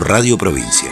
[0.00, 0.90] Radio Provincia.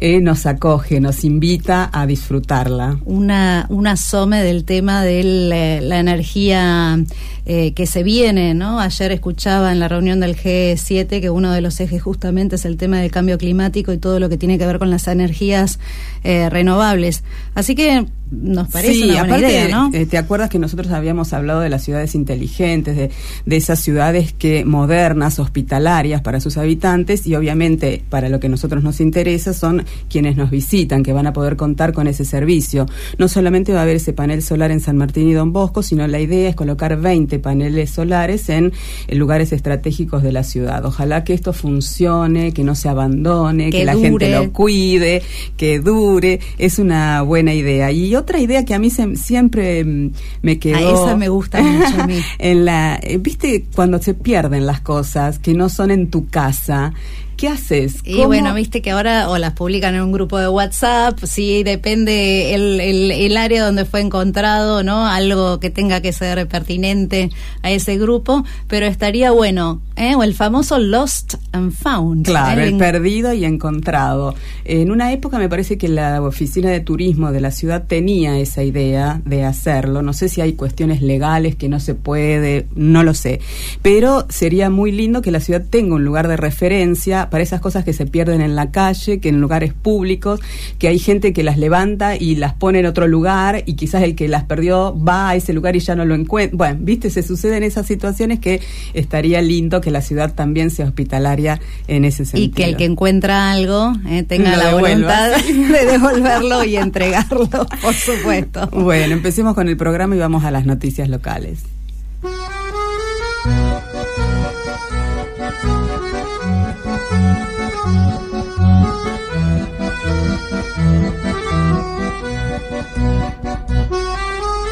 [0.01, 2.99] eh, nos acoge, nos invita a disfrutarla.
[3.03, 6.97] Una, un asome del tema de la, energía
[7.45, 8.79] eh, que se viene, ¿no?
[8.79, 12.77] Ayer escuchaba en la reunión del G7 que uno de los ejes justamente es el
[12.77, 15.79] tema del cambio climático y todo lo que tiene que ver con las energías
[16.23, 17.25] eh, renovables.
[17.53, 19.91] Así que nos parece una buena idea, ¿no?
[19.91, 23.09] ¿Te acuerdas que nosotros habíamos hablado de las ciudades inteligentes, de,
[23.45, 28.49] de esas ciudades que modernas, hospitalarias para sus habitantes y obviamente para lo que a
[28.49, 32.85] nosotros nos interesa son quienes nos visitan, que van a poder contar con ese servicio.
[33.17, 36.07] No solamente va a haber ese panel solar en San Martín y Don Bosco, sino
[36.07, 38.73] la idea es colocar 20 paneles solares en,
[39.09, 40.85] lugares estratégicos de la ciudad.
[40.85, 45.21] Ojalá que esto funcione, que no se abandone, que, la gente lo cuide,
[45.57, 46.39] que dure.
[46.57, 47.91] Es una buena idea.
[47.91, 50.11] Y otra idea que a mí siempre mm,
[50.41, 50.77] me quedó.
[50.77, 52.19] A esa me gusta mucho a mí.
[52.39, 56.93] en la, eh, ¿Viste cuando se pierden las cosas que no son en tu casa?
[57.39, 58.01] ¿Qué haces?
[58.03, 62.53] Y bueno, viste que ahora o las publican en un grupo de WhatsApp, sí, depende
[62.53, 65.07] el, el, área donde fue encontrado, ¿no?
[65.07, 67.29] Algo que tenga que ser pertinente
[67.61, 70.15] a ese grupo, pero estaría bueno, ¿eh?
[70.15, 72.25] O el famoso Lost and Found.
[72.25, 72.67] Claro, ¿eh?
[72.67, 74.35] el perdido y encontrado.
[74.65, 78.63] En una época me parece que la oficina de turismo de la ciudad tenía esa
[78.63, 80.01] idea de hacerlo.
[80.01, 83.39] No sé si hay cuestiones legales que no se puede, no lo sé.
[83.81, 87.83] Pero sería muy lindo que la ciudad tenga un lugar de referencia para esas cosas
[87.83, 90.39] que se pierden en la calle, que en lugares públicos,
[90.77, 94.15] que hay gente que las levanta y las pone en otro lugar y quizás el
[94.15, 96.57] que las perdió va a ese lugar y ya no lo encuentra.
[96.57, 98.61] Bueno, viste, se suceden esas situaciones que
[98.93, 102.45] estaría lindo que la ciudad también sea hospitalaria en ese sentido.
[102.45, 107.47] Y que el que encuentra algo eh, tenga la voluntad de devolverlo y entregarlo,
[107.81, 108.67] por supuesto.
[108.71, 111.59] Bueno, empecemos con el programa y vamos a las noticias locales.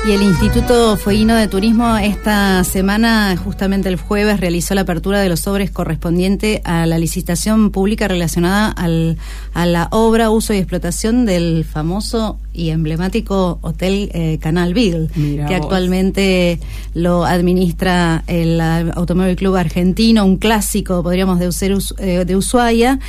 [0.07, 5.27] Y el Instituto Fueguino de Turismo esta semana, justamente el jueves, realizó la apertura de
[5.27, 9.17] los sobres correspondiente a la licitación pública relacionada al,
[9.53, 15.55] a la obra, uso y explotación del famoso y emblemático Hotel eh, Canal Bill, que
[15.55, 16.61] actualmente
[16.93, 22.99] lo administra el Automóvil Club Argentino, un clásico, podríamos decir, eh, de Ushuaia,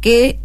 [0.00, 0.40] que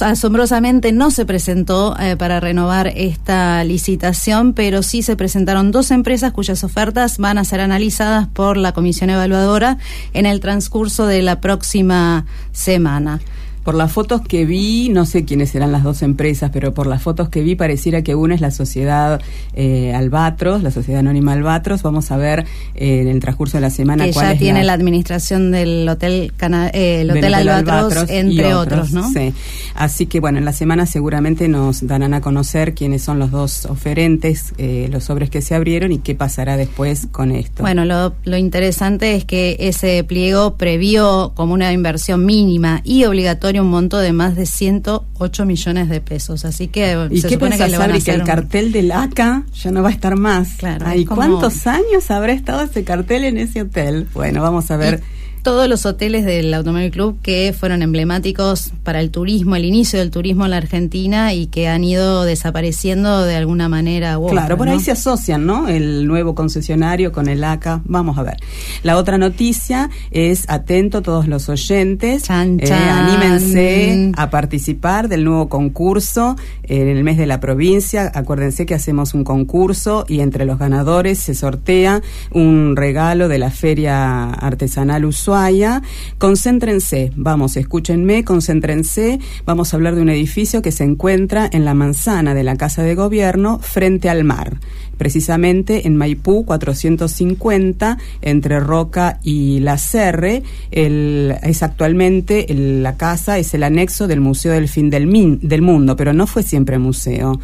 [0.00, 6.32] asombrosamente no se presentó eh, para renovar esta licitación, pero sí se presentaron dos empresas
[6.32, 9.78] cuyas ofertas van a ser analizadas por la comisión evaluadora
[10.12, 13.20] en el transcurso de la próxima semana.
[13.64, 17.02] Por las fotos que vi, no sé quiénes serán las dos empresas, pero por las
[17.02, 19.20] fotos que vi pareciera que una es la sociedad
[19.54, 21.82] eh, Albatros, la sociedad anónima Albatros.
[21.82, 24.64] Vamos a ver eh, en el transcurso de la semana que cuál ya es tiene
[24.64, 24.72] la...
[24.72, 26.32] administración del hotel
[26.72, 29.10] eh, el hotel Albatros, entre otros, ¿no?
[29.12, 29.34] Sí.
[29.74, 33.66] Así que bueno, en la semana seguramente nos darán a conocer quiénes son los dos
[33.66, 37.62] oferentes, eh, los sobres que se abrieron y qué pasará después con esto.
[37.62, 43.59] Bueno, lo, lo interesante es que ese pliego previó como una inversión mínima y obligatoria
[43.60, 46.44] un monto de más de 108 millones de pesos.
[46.44, 49.70] Así que ¿Y qué supone que, le van a que el cartel del ACA ya
[49.70, 50.56] no va a estar más.
[50.58, 50.94] Claro.
[50.94, 54.08] ¿Y cuántos años habrá estado ese cartel en ese hotel?
[54.14, 55.02] Bueno, vamos a ver
[55.42, 60.10] todos los hoteles del Automóvil Club que fueron emblemáticos para el turismo, el inicio del
[60.10, 64.18] turismo en la Argentina y que han ido desapareciendo de alguna manera.
[64.18, 65.68] U claro, por ahí se asocian, ¿no?
[65.68, 67.82] El nuevo concesionario con el ACA.
[67.84, 68.36] Vamos a ver.
[68.82, 76.36] La otra noticia es, atento todos los oyentes, eh, anímense a participar del nuevo concurso
[76.64, 78.10] en el mes de la provincia.
[78.14, 82.02] Acuérdense que hacemos un concurso y entre los ganadores se sortea
[82.32, 85.80] un regalo de la Feria Artesanal Usuario
[86.18, 91.72] concéntrense, vamos, escúchenme, concéntrense, vamos a hablar de un edificio que se encuentra en la
[91.72, 94.58] manzana de la Casa de Gobierno frente al mar
[95.00, 100.42] precisamente en Maipú 450, entre Roca y La Serre.
[100.70, 105.96] El, es actualmente la casa, es el anexo del Museo del Fin del, del Mundo,
[105.96, 107.40] pero no fue siempre museo.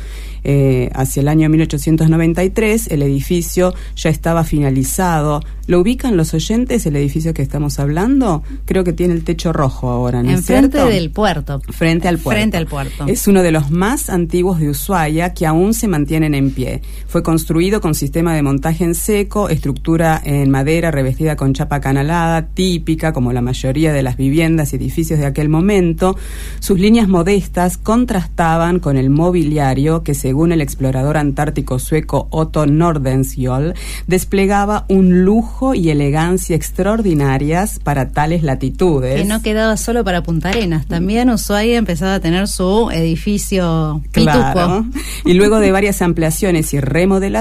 [0.49, 5.43] Eh, hacia el año 1893 el edificio ya estaba finalizado.
[5.67, 8.45] ¿Lo ubican los oyentes el edificio que estamos hablando?
[8.65, 11.61] Creo que tiene el techo rojo ahora, ¿no Enfrente del puerto.
[11.71, 12.39] Frente al puerto.
[12.39, 13.07] Frente al puerto.
[13.09, 16.81] Es uno de los más antiguos de Ushuaia que aún se mantienen en pie.
[17.09, 17.46] Fue construido
[17.81, 23.33] con sistema de montaje en seco, estructura en madera revestida con chapa canalada, típica como
[23.33, 26.17] la mayoría de las viviendas y edificios de aquel momento.
[26.61, 32.67] Sus líneas modestas contrastaban con el mobiliario que se según el explorador antártico sueco Otto
[32.67, 33.75] Nordenskjöld,
[34.09, 39.15] desplegaba un lujo y elegancia extraordinarias para tales latitudes.
[39.15, 44.85] Que no quedaba solo para Punta Arenas, también Ushuaia empezaba a tener su edificio claro.
[45.25, 47.36] Y luego de varias ampliaciones y remodelaciones,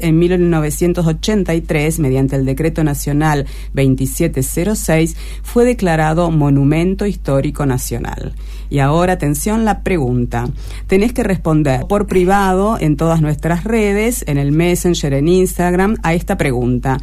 [0.00, 8.34] en 1983, mediante el Decreto Nacional 2706, fue declarado Monumento Histórico Nacional.
[8.68, 10.48] Y ahora, atención, la pregunta.
[10.88, 16.14] Tenés que responder por privado en todas nuestras redes, en el Messenger, en Instagram, a
[16.14, 16.98] esta pregunta.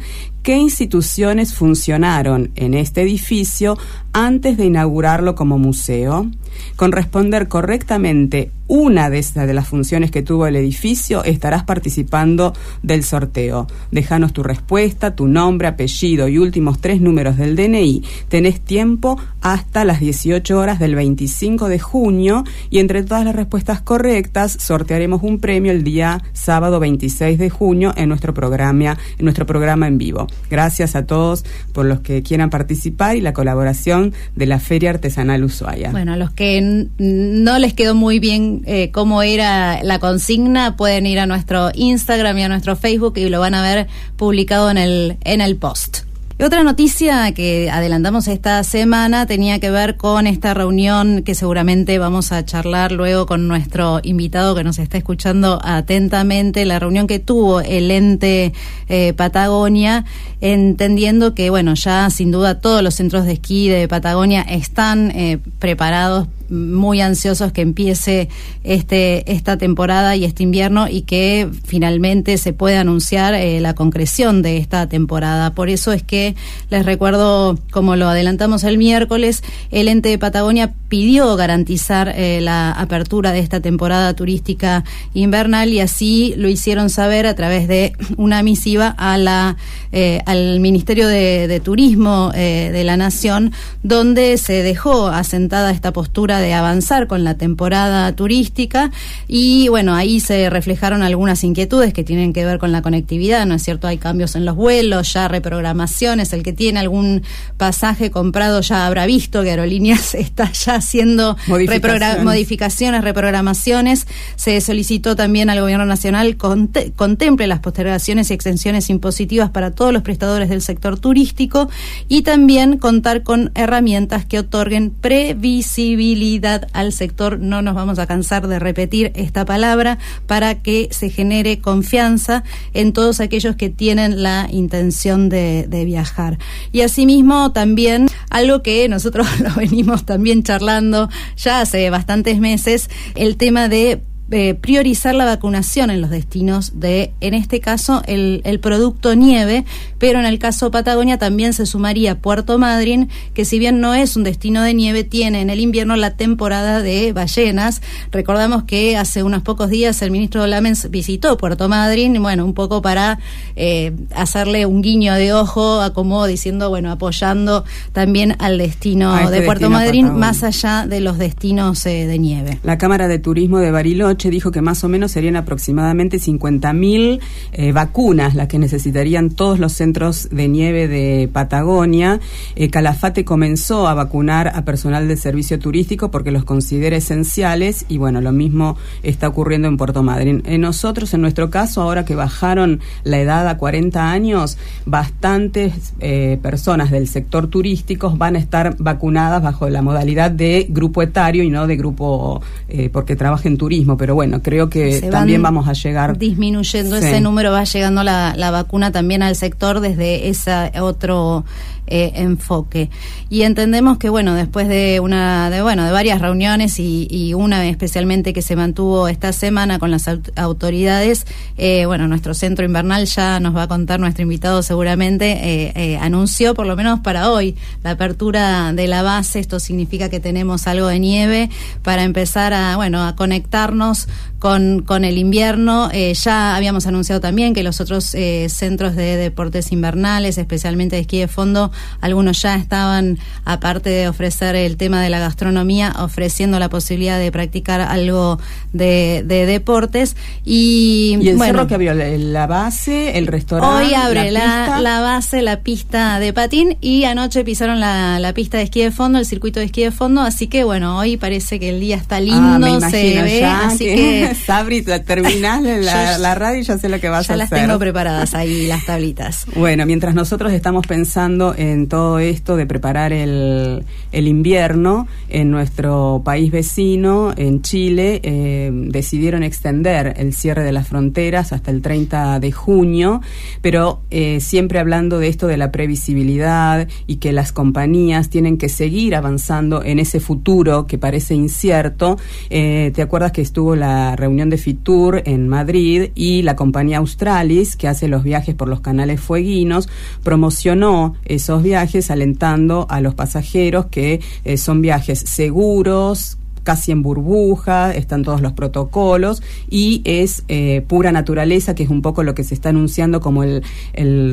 [0.46, 3.76] ¿Qué instituciones funcionaron en este edificio
[4.12, 6.30] antes de inaugurarlo como museo?
[6.76, 12.52] Con responder correctamente una de, estas, de las funciones que tuvo el edificio, estarás participando
[12.82, 13.66] del sorteo.
[13.90, 18.02] Déjanos tu respuesta, tu nombre, apellido y últimos tres números del DNI.
[18.28, 23.80] Tenés tiempo hasta las 18 horas del 25 de junio y entre todas las respuestas
[23.82, 30.26] correctas sortearemos un premio el día sábado 26 de junio en nuestro programa en vivo.
[30.48, 35.42] Gracias a todos por los que quieran participar y la colaboración de la Feria Artesanal
[35.42, 35.90] Ushuaia.
[35.90, 41.06] Bueno, a los que no les quedó muy bien eh, cómo era la consigna, pueden
[41.06, 44.78] ir a nuestro Instagram y a nuestro Facebook y lo van a ver publicado en
[44.78, 46.05] el, en el post.
[46.38, 52.30] Otra noticia que adelantamos esta semana tenía que ver con esta reunión que seguramente vamos
[52.30, 57.62] a charlar luego con nuestro invitado que nos está escuchando atentamente, la reunión que tuvo
[57.62, 58.52] el ente
[58.90, 60.04] eh, Patagonia,
[60.42, 65.38] entendiendo que, bueno, ya sin duda todos los centros de esquí de Patagonia están eh,
[65.58, 68.28] preparados muy ansiosos que empiece
[68.64, 74.42] este esta temporada y este invierno y que finalmente se pueda anunciar eh, la concreción
[74.42, 75.54] de esta temporada.
[75.54, 76.34] Por eso es que
[76.70, 82.72] les recuerdo, como lo adelantamos el miércoles, el ente de Patagonia pidió garantizar eh, la
[82.72, 84.84] apertura de esta temporada turística
[85.14, 89.56] invernal y así lo hicieron saber a través de una misiva a la
[89.92, 96.35] eh, al Ministerio de, de Turismo de la Nación, donde se dejó asentada esta postura
[96.40, 98.90] de avanzar con la temporada turística
[99.28, 103.54] y bueno, ahí se reflejaron algunas inquietudes que tienen que ver con la conectividad, ¿no
[103.54, 103.86] es cierto?
[103.86, 107.22] Hay cambios en los vuelos, ya reprogramaciones, el que tiene algún
[107.56, 114.06] pasaje comprado ya habrá visto que Aerolíneas está ya haciendo modificaciones, modificaciones reprogramaciones.
[114.36, 120.02] Se solicitó también al Gobierno Nacional contemple las postergaciones y extensiones impositivas para todos los
[120.02, 121.68] prestadores del sector turístico
[122.08, 126.25] y también contar con herramientas que otorguen previsibilidad
[126.72, 131.60] al sector, no nos vamos a cansar de repetir esta palabra, para que se genere
[131.60, 132.42] confianza
[132.74, 136.38] en todos aquellos que tienen la intención de, de viajar.
[136.72, 143.36] Y asimismo también algo que nosotros lo venimos también charlando ya hace bastantes meses, el
[143.36, 144.02] tema de
[144.32, 149.64] eh, priorizar la vacunación en los destinos de, en este caso, el, el, producto nieve,
[149.98, 154.16] pero en el caso Patagonia también se sumaría Puerto Madryn, que si bien no es
[154.16, 157.82] un destino de nieve, tiene en el invierno la temporada de ballenas.
[158.10, 162.82] Recordamos que hace unos pocos días el ministro Lamens visitó Puerto Madryn, bueno, un poco
[162.82, 163.20] para
[163.54, 169.30] eh, hacerle un guiño de ojo, a como diciendo, bueno, apoyando también al destino este
[169.30, 172.58] de Puerto Madryn, más allá de los destinos eh, de nieve.
[172.64, 177.20] La Cámara de Turismo de Bariloche dijo que más o menos serían aproximadamente 50.000
[177.52, 182.20] eh, vacunas las que necesitarían todos los centros de nieve de Patagonia.
[182.54, 187.98] Eh, Calafate comenzó a vacunar a personal de servicio turístico porque los considera esenciales y
[187.98, 190.42] bueno, lo mismo está ocurriendo en Puerto Madryn.
[190.46, 196.38] En nosotros, en nuestro caso, ahora que bajaron la edad a 40 años, bastantes eh,
[196.42, 201.50] personas del sector turístico van a estar vacunadas bajo la modalidad de grupo etario y
[201.50, 206.18] no de grupo eh, porque trabaja en turismo bueno, creo que también vamos a llegar.
[206.18, 211.44] Disminuyendo ese número, va llegando la, la vacuna también al sector desde ese otro
[211.86, 212.90] eh, enfoque.
[213.28, 218.32] Y entendemos que, bueno, después de una, de, bueno, de varias reuniones y, una especialmente
[218.32, 221.26] que se mantuvo esta semana con las autoridades,
[221.56, 226.54] eh, bueno, nuestro centro invernal ya nos va a contar nuestro invitado seguramente, eh, anunció
[226.54, 229.38] por lo menos para hoy la apertura de la base.
[229.38, 231.50] Esto significa que tenemos algo de nieve
[231.82, 235.88] para empezar a, bueno, a conectarnos con, con el invierno.
[235.92, 241.02] Eh, ya habíamos anunciado también que los otros eh, centros de deportes invernales, especialmente de
[241.02, 246.58] esquí de fondo, algunos ya estaban, aparte de ofrecer el tema de la gastronomía, ofreciendo
[246.58, 248.38] la posibilidad de practicar algo
[248.72, 250.16] de, de deportes.
[250.44, 253.86] Y, ¿Y el bueno, cerro que abrió la base, el restaurante.
[253.86, 258.58] Hoy abre la, la, base, la pista de patín y anoche pisaron la, la, pista
[258.58, 260.20] de esquí de fondo, el circuito de esquí de fondo.
[260.20, 263.44] Así que bueno, hoy parece que el día está lindo, ah, se ve.
[263.44, 267.34] Así que, que Sabri, terminás la, la, radio y ya sé lo que vas a
[267.34, 267.36] hacer.
[267.36, 269.46] Ya las tengo preparadas ahí, las tablitas.
[269.56, 276.22] Bueno, mientras nosotros estamos pensando en todo esto de preparar el, el invierno, en nuestro
[276.24, 282.40] país vecino, en Chile, eh, decidieron extender el cierre de las fronteras hasta el 30
[282.40, 283.20] de junio,
[283.60, 288.68] pero eh, siempre hablando de esto de la previsibilidad y que las compañías tienen que
[288.68, 292.18] seguir avanzando en ese futuro que parece incierto.
[292.50, 297.76] Eh, ¿Te acuerdas que estuvo la reunión de Fitur en Madrid y la compañía Australis,
[297.76, 299.88] que hace los viajes por los canales fueguinos,
[300.22, 307.94] promocionó esos viajes alentando a los pasajeros que eh, son viajes seguros, casi en burbuja,
[307.94, 312.42] están todos los protocolos y es eh, pura naturaleza, que es un poco lo que
[312.42, 313.62] se está anunciando como el,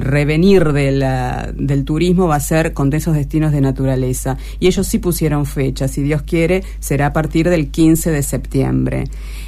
[0.01, 4.37] revenir del turismo va a ser con esos destinos de naturaleza.
[4.59, 9.03] Y ellos sí pusieron fecha, si Dios quiere, será a partir del 15 de septiembre.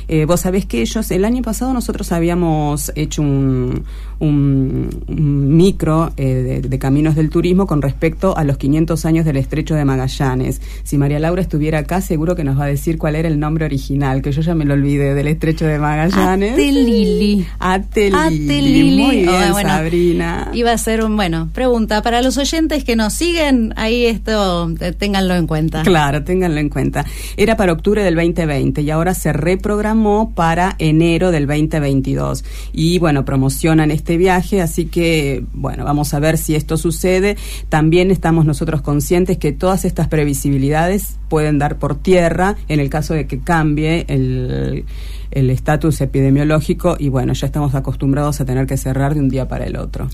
[0.07, 3.83] Eh, vos sabés que ellos, el año pasado nosotros habíamos hecho un,
[4.19, 9.25] un, un micro eh, de, de, caminos del turismo con respecto a los 500 años
[9.25, 10.61] del estrecho de Magallanes.
[10.83, 13.65] Si María Laura estuviera acá, seguro que nos va a decir cuál era el nombre
[13.65, 16.53] original, que yo ya me lo olvidé del estrecho de Magallanes.
[16.53, 17.45] Atelili.
[17.59, 19.01] Atelili.
[19.01, 20.49] Muy bien, oh, bueno, Sabrina.
[20.53, 24.91] Iba a ser un, bueno, pregunta para los oyentes que nos siguen, ahí esto, eh,
[24.91, 25.81] ténganlo en cuenta.
[25.83, 27.05] Claro, ténganlo en cuenta.
[27.37, 29.94] Era para octubre del 2020 y ahora se reprogramó
[30.35, 32.43] para enero del 2022.
[32.73, 37.37] Y bueno, promocionan este viaje, así que bueno, vamos a ver si esto sucede.
[37.69, 43.13] También estamos nosotros conscientes que todas estas previsibilidades pueden dar por tierra en el caso
[43.13, 44.85] de que cambie el
[45.31, 49.47] el estatus epidemiológico y bueno, ya estamos acostumbrados a tener que cerrar de un día
[49.47, 50.07] para el otro.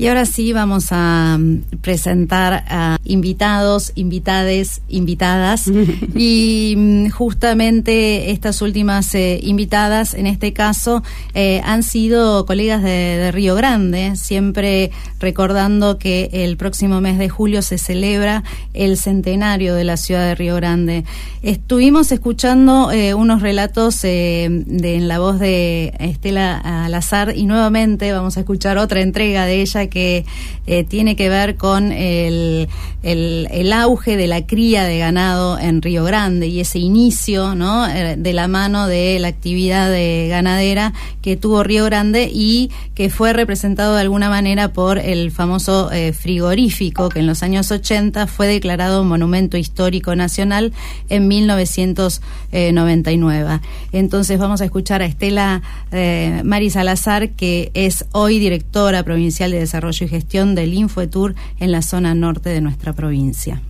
[0.00, 5.70] Y ahora sí vamos a mm, presentar a invitados, invitades, invitadas.
[6.16, 11.02] y mm, justamente estas últimas eh, invitadas, en este caso,
[11.34, 17.28] eh, han sido colegas de, de, Río Grande, siempre recordando que el próximo mes de
[17.28, 18.42] julio se celebra
[18.72, 21.04] el centenario de la ciudad de Río Grande.
[21.42, 28.38] Estuvimos escuchando eh, unos relatos de, en la voz de Estela Alazar y nuevamente vamos
[28.38, 30.24] a escuchar otra entrega de ella que
[30.66, 32.68] eh, tiene que ver con el,
[33.02, 37.86] el, auge de la cría de ganado en Río Grande y ese inicio ¿no?
[37.88, 40.92] Eh, de la mano de la actividad de ganadera
[41.22, 46.12] que tuvo Río Grande y que fue representado de alguna manera por el famoso eh,
[46.12, 50.74] frigorífico que en los años 80 fue declarado Monumento Histórico Nacional
[51.08, 53.60] en 1999.
[53.92, 59.58] Entonces vamos a escuchar a Estela eh, Mari Salazar, que es hoy directora provincial de
[59.70, 63.62] Desarrollo y Gestión del Infoetour en la zona norte de nuestra provincia.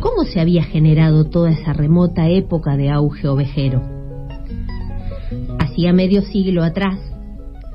[0.00, 3.80] ¿Cómo se había generado toda esa remota época de auge ovejero?
[5.58, 7.05] Hacía medio siglo atrás,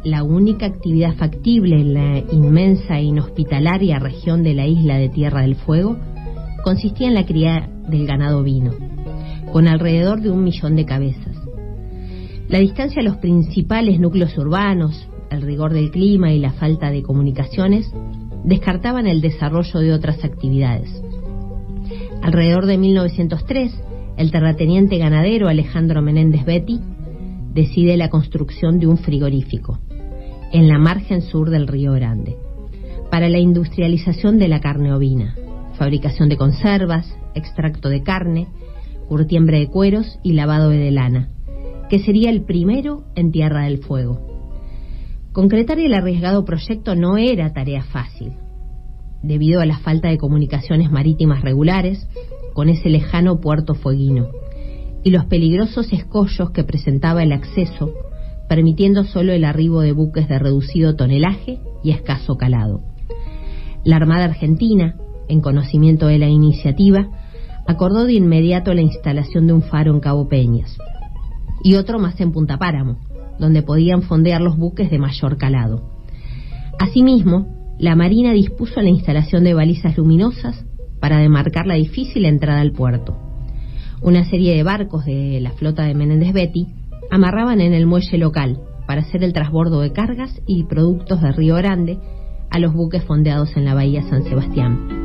[0.04, 5.42] la única actividad factible en la inmensa e inhospitalaria región de la isla de Tierra
[5.42, 5.98] del Fuego
[6.64, 8.74] consistía en la cría del ganado vino,
[9.52, 11.38] con alrededor de un millón de cabezas.
[12.48, 17.04] La distancia a los principales núcleos urbanos, el rigor del clima y la falta de
[17.04, 17.92] comunicaciones
[18.44, 20.90] descartaban el desarrollo de otras actividades.
[22.24, 23.72] Alrededor de 1903,
[24.18, 26.80] el terrateniente ganadero Alejandro Menéndez Betty
[27.54, 29.80] decide la construcción de un frigorífico
[30.52, 32.38] en la margen sur del Río Grande,
[33.10, 35.36] para la industrialización de la carne ovina,
[35.78, 38.48] fabricación de conservas, extracto de carne,
[39.08, 41.30] curtiembre de cueros y lavado de lana,
[41.90, 44.28] que sería el primero en Tierra del Fuego.
[45.32, 48.34] Concretar el arriesgado proyecto no era tarea fácil,
[49.24, 52.08] debido a la falta de comunicaciones marítimas regulares
[52.54, 54.28] con ese lejano puerto fueguino
[55.04, 57.94] y los peligrosos escollos que presentaba el acceso
[58.52, 62.82] permitiendo solo el arribo de buques de reducido tonelaje y escaso calado.
[63.86, 64.98] La Armada Argentina,
[65.30, 67.08] en conocimiento de la iniciativa,
[67.66, 70.78] acordó de inmediato la instalación de un faro en Cabo Peñas
[71.64, 73.00] y otro más en Punta Páramo,
[73.40, 75.90] donde podían fondear los buques de mayor calado.
[76.78, 77.48] Asimismo,
[77.80, 80.66] la Marina dispuso la instalación de balizas luminosas
[81.00, 83.18] para demarcar la difícil entrada al puerto.
[84.02, 86.81] Una serie de barcos de la flota de Menéndez Betty
[87.12, 91.56] amarraban en el muelle local para hacer el transbordo de cargas y productos de Río
[91.56, 92.00] Grande
[92.50, 95.02] a los buques fondeados en la bahía San Sebastián.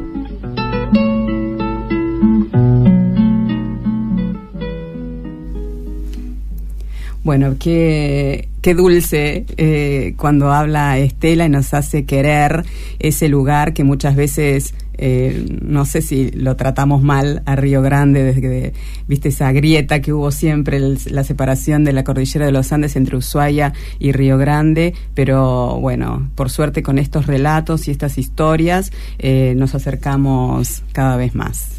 [7.24, 12.64] Bueno, qué, qué dulce eh, cuando habla Estela y nos hace querer
[13.00, 18.22] ese lugar que muchas veces eh, no sé si lo tratamos mal a Río Grande,
[18.22, 18.72] desde
[19.06, 23.16] viste esa grieta que hubo siempre, la separación de la cordillera de los Andes entre
[23.16, 29.54] Ushuaia y Río Grande, pero bueno, por suerte con estos relatos y estas historias eh,
[29.56, 31.76] nos acercamos cada vez más.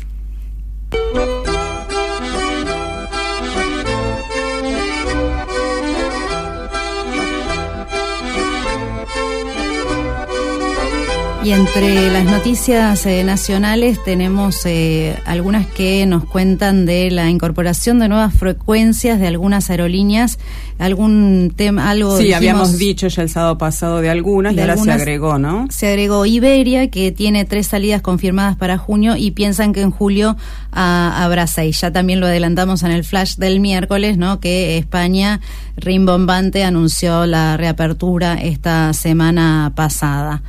[11.47, 17.99] Y entre las noticias eh, nacionales tenemos eh, algunas que nos cuentan de la incorporación
[17.99, 20.39] de nuevas frecuencias de algunas aerolíneas,
[20.77, 22.17] algún tema, algo.
[22.17, 25.67] Sí, habíamos dicho ya el sábado pasado de algunas y ahora se agregó, ¿no?
[25.69, 30.36] Se agregó Iberia que tiene tres salidas confirmadas para junio y piensan que en julio
[30.71, 31.79] habrá seis.
[31.79, 34.41] Ya también lo adelantamos en el flash del miércoles, ¿no?
[34.41, 35.39] Que España
[35.77, 40.41] rimbombante anunció la reapertura esta semana pasada.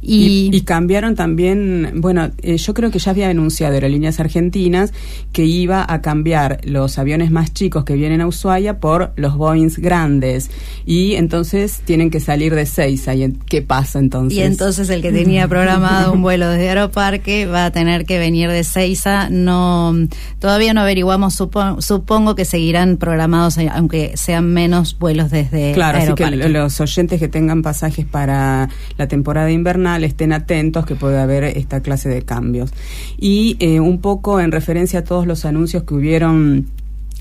[0.00, 4.92] Y, cambiaron también, bueno, eh, yo creo que ya había anunciado Aerolíneas Argentinas
[5.32, 9.78] que iba a cambiar los aviones más chicos que vienen a Ushuaia por los Boeings
[9.78, 10.50] grandes.
[10.86, 13.14] Y entonces tienen que salir de Seiza.
[13.14, 14.38] ¿Y qué pasa entonces?
[14.38, 18.50] Y entonces el que tenía programado un vuelo desde Aeroparque va a tener que venir
[18.50, 19.28] de Seiza.
[19.30, 19.94] No,
[20.38, 26.14] todavía no averiguamos, supongo que seguirán programados, eh, aunque sean menos vuelos desde Claro, así
[26.14, 31.44] que los oyentes que tengan pasajes para la temporada invernal estén atentos que puede haber
[31.44, 32.72] esta clase de cambios.
[33.18, 36.66] Y eh, un poco en referencia a todos los anuncios que hubieron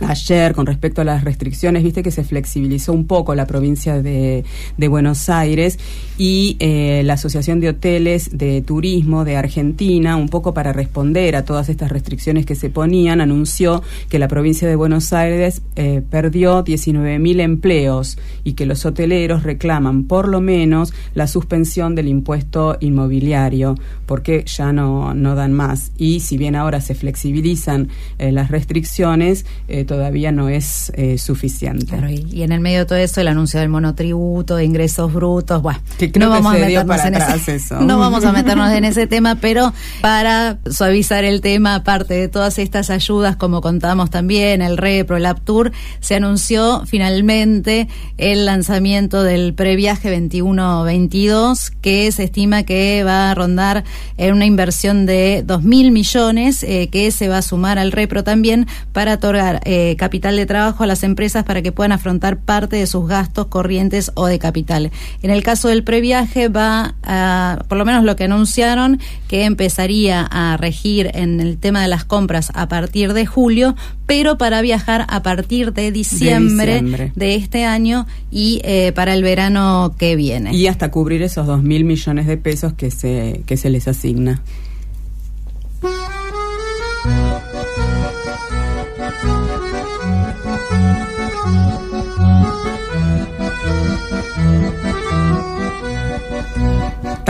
[0.02, 4.44] ayer con respecto a las restricciones, viste que se flexibilizó un poco la provincia de,
[4.88, 5.78] Buenos Aires
[6.18, 11.44] y eh, la Asociación de Hoteles de Turismo de Argentina, un poco para responder a
[11.44, 16.64] todas estas restricciones que se ponían, anunció que la provincia de Buenos Aires eh, perdió
[16.64, 23.76] 19.000 empleos y que los hoteleros reclaman por lo menos la suspensión del impuesto inmobiliario
[24.06, 25.92] porque ya no, no dan más.
[25.98, 29.46] Y si bien ahora se flexibilizan eh, las restricciones,
[29.88, 31.98] todavía no es eh, suficiente.
[32.32, 35.80] y, en el medio de todo eso el anuncio del monotributo, de ingresos brutos, bueno,
[36.20, 40.60] no vamos a meternos en ese, no vamos a meternos en ese tema, pero para
[40.70, 45.72] suavizar el tema, aparte de todas estas ayudas, como contamos también, el Repro, el Aptur,
[46.00, 53.84] se anunció finalmente el lanzamiento del previaje 21-22, que se estima que va a rondar
[54.18, 58.24] en una inversión de 2 mil millones, eh, que se va a sumar al Repro
[58.24, 62.76] también para otorgar eh, capital de trabajo a las empresas para que puedan afrontar parte
[62.76, 64.92] de sus gastos corrientes o de capital.
[65.22, 70.22] En el caso del previaje va a, por lo menos lo que anunciaron, que empezaría
[70.22, 75.06] a regir en el tema de las compras a partir de julio, pero para viajar
[75.10, 80.56] a partir de diciembre de, este año y eh, para el verano que viene.
[80.56, 84.42] Y hasta cubrir esos dos mil millones de pesos que se, que se les asigna.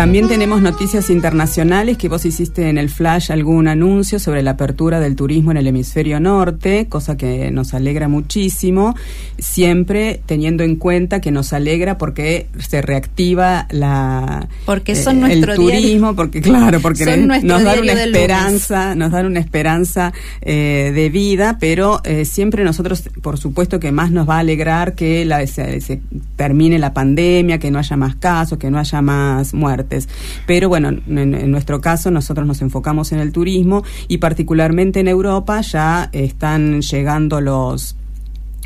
[0.08, 5.02] También tenemos noticias internacionales que vos hiciste en el flash algún anuncio sobre la apertura
[5.02, 8.96] del turismo en el hemisferio norte, cosa que nos alegra muchísimo,
[9.38, 15.46] siempre teniendo en cuenta que nos alegra porque se reactiva la porque son eh, el
[15.46, 21.58] turismo, porque claro, porque nos dan una esperanza, nos dan una esperanza eh, de vida,
[21.60, 26.00] pero eh, siempre nosotros, por supuesto que más nos va a alegrar que la, se
[26.38, 29.97] termine la pandemia, que no haya más casos, que no haya más muertes.
[30.46, 35.62] Pero bueno, en, nuestro caso nosotros nos enfocamos en el turismo y particularmente en Europa
[35.62, 37.96] ya están llegando los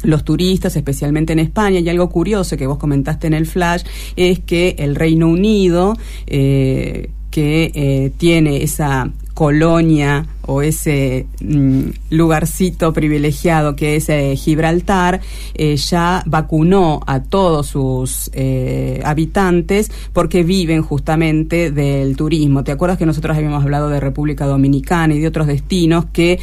[0.03, 3.83] los turistas, especialmente en España, y algo curioso que vos comentaste en el flash
[4.15, 12.93] es que el Reino Unido, eh, que eh, tiene esa colonia o ese mm, lugarcito
[12.93, 15.21] privilegiado que es eh, Gibraltar,
[15.53, 22.63] eh, ya vacunó a todos sus eh, habitantes porque viven justamente del turismo.
[22.63, 26.39] ¿Te acuerdas que nosotros habíamos hablado de República Dominicana y de otros destinos que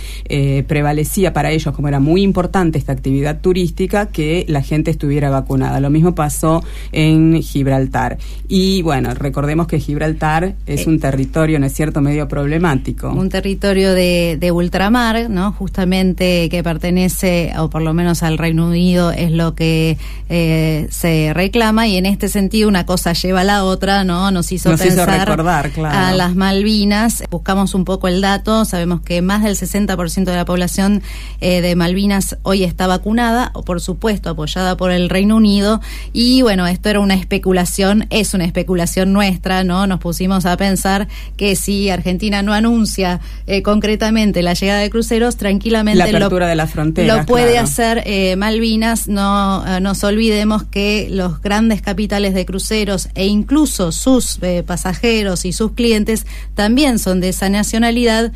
[0.66, 5.80] prevalecía para ellos, como era muy importante esta actividad turística, que la gente estuviera vacunada?
[5.80, 8.18] Lo mismo pasó en Gibraltar.
[8.48, 13.10] Y bueno, recordemos que Gibraltar es un territorio, ¿no es cierto?, medio problemático.
[13.10, 13.97] Un territorio de,
[14.52, 15.52] ultramar, ¿no?
[15.52, 21.32] Justamente que pertenece, o por lo menos al Reino Unido, es lo que eh, se
[21.34, 24.30] reclama y en este sentido una cosa lleva a la otra, ¿no?
[24.30, 25.30] Nos hizo pensar
[25.84, 27.24] a las Malvinas.
[27.30, 31.02] Buscamos un poco el dato, sabemos que más del 60% de la población
[31.40, 35.80] eh, de Malvinas hoy está vacunada, o por supuesto apoyada por el Reino Unido
[36.12, 39.86] y bueno, esto era una especulación, es una especulación nuestra, ¿no?
[39.86, 44.90] Nos pusimos a pensar que si Argentina no anuncia eh, con concretamente la llegada de
[44.90, 49.06] cruceros, tranquilamente la apertura lo, de la frontera, lo puede hacer eh, Malvinas.
[49.06, 55.44] No eh, nos olvidemos que los grandes capitales de cruceros e incluso sus eh, pasajeros
[55.44, 58.32] y sus clientes también son de esa nacionalidad,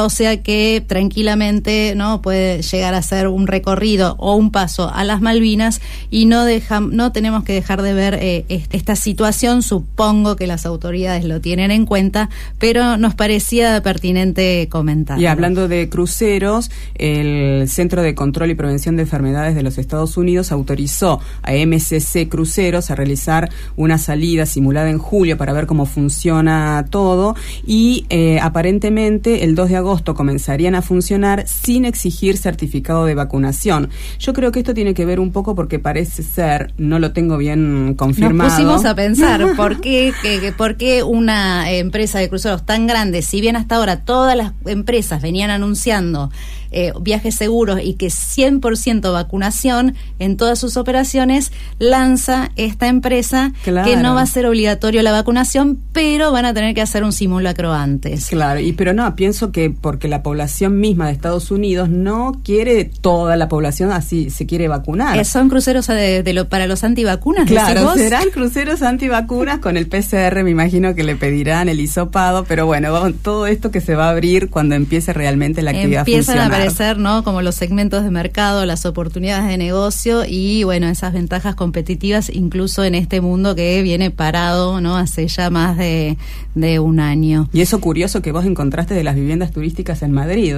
[0.00, 5.02] o sea que tranquilamente no puede llegar a ser un recorrido o un paso a
[5.02, 9.64] las Malvinas y no deja, no tenemos que dejar de ver esta situación.
[9.64, 12.30] Supongo que las autoridades lo tienen en cuenta,
[12.60, 14.68] pero nos parecía pertinente
[15.16, 20.16] y hablando de cruceros, el Centro de Control y Prevención de Enfermedades de los Estados
[20.16, 25.86] Unidos autorizó a MCC Cruceros a realizar una salida simulada en julio para ver cómo
[25.86, 27.34] funciona todo
[27.66, 33.90] y eh, aparentemente el 2 de agosto comenzarían a funcionar sin exigir certificado de vacunación.
[34.18, 37.38] Yo creo que esto tiene que ver un poco porque parece ser, no lo tengo
[37.38, 38.50] bien confirmado.
[38.50, 43.22] Nos pusimos a pensar por qué, que, por qué una empresa de cruceros tan grande,
[43.22, 46.30] si bien hasta ahora todas las empresas venían anunciando
[46.76, 53.96] eh, viajes seguros y que 100% vacunación en todas sus operaciones, lanza esta empresa que
[53.96, 57.72] no va a ser obligatorio la vacunación, pero van a tener que hacer un simulacro
[57.72, 58.26] antes.
[58.26, 62.84] Claro, y pero no, pienso que porque la población misma de Estados Unidos no quiere
[62.84, 65.16] toda la población así, se quiere vacunar.
[65.16, 67.46] Eh, son cruceros de, lo, para los antivacunas.
[67.46, 72.66] Claro, serán cruceros antivacunas con el PCR, me imagino que le pedirán el hisopado, pero
[72.66, 76.63] bueno, todo esto que se va a abrir cuando empiece realmente la actividad Empiezan a
[76.98, 77.24] ¿no?
[77.24, 82.84] Como los segmentos de mercado, las oportunidades de negocio y, bueno, esas ventajas competitivas incluso
[82.84, 84.96] en este mundo que viene parado, ¿no?
[84.96, 86.16] Hace ya más de,
[86.54, 87.48] de un año.
[87.52, 90.54] Y eso curioso que vos encontraste de las viviendas turísticas en Madrid.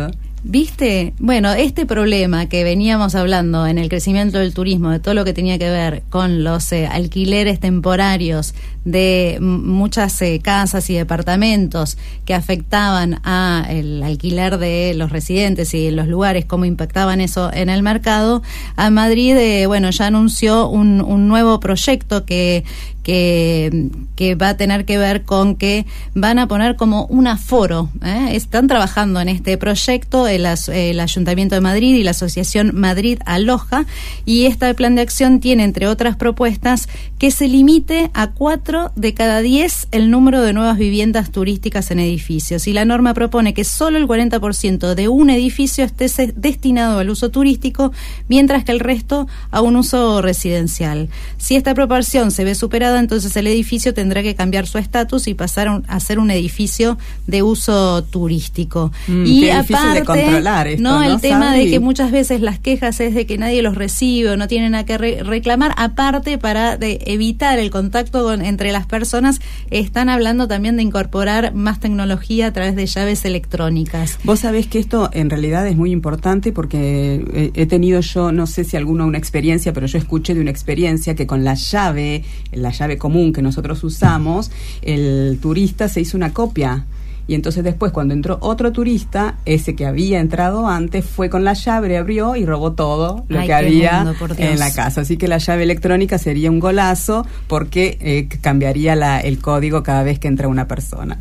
[0.49, 1.13] ¿Viste?
[1.19, 5.33] Bueno, este problema que veníamos hablando en el crecimiento del turismo, de todo lo que
[5.33, 12.35] tenía que ver con los eh, alquileres temporarios de muchas eh, casas y departamentos que
[12.35, 17.83] afectaban a el alquiler de los residentes y los lugares, cómo impactaban eso en el
[17.83, 18.43] mercado,
[18.77, 22.65] a Madrid, eh, bueno, ya anunció un, un nuevo proyecto que,
[23.07, 27.89] que, va a tener que ver con que van a poner como un aforo.
[28.05, 28.31] ¿eh?
[28.33, 33.87] Están trabajando en este proyecto el, el, Ayuntamiento de Madrid y la Asociación Madrid Aloja
[34.25, 36.89] y este plan de acción tiene, entre otras propuestas,
[37.19, 42.01] que se limite a cuatro de cada diez el número de nuevas viviendas turísticas en
[42.01, 42.67] edificios.
[42.67, 47.31] Y la norma propone que solo el 40% de un edificio esté destinado al uso
[47.31, 47.93] turístico,
[48.27, 51.09] mientras que el resto a un uso residencial.
[51.37, 55.35] Si esta proporción se ve superada, entonces el edificio tendrá que cambiar su estatus y
[55.35, 58.93] pasar a ser un edificio de uso turístico.
[59.07, 63.15] Mm, y aparte, de controlar no, el tema de que muchas veces las quejas es
[63.15, 67.59] de que nadie los recibe o no tienen a qué reclamar, aparte para de evitar
[67.59, 72.87] el contacto entre las personas, están hablando también de incorporar más tecnología a través de
[72.87, 74.19] llaves electrónicas.
[74.25, 78.65] Vos sabés que esto en realidad es muy importante porque he tenido yo, no sé
[78.65, 82.71] si alguna una experiencia, pero yo escuché de una experiencia que con la llave, la
[82.71, 84.51] llave común que nosotros usamos,
[84.83, 86.87] el turista se hizo una copia.
[87.29, 91.55] Y entonces después, cuando entró otro turista, ese que había entrado antes fue con la
[91.55, 95.01] llave, abrió y robó todo lo que había en la casa.
[95.01, 100.05] Así que la llave electrónica sería un golazo porque eh, cambiaría la, el código cada
[100.05, 101.19] vez que entra una persona.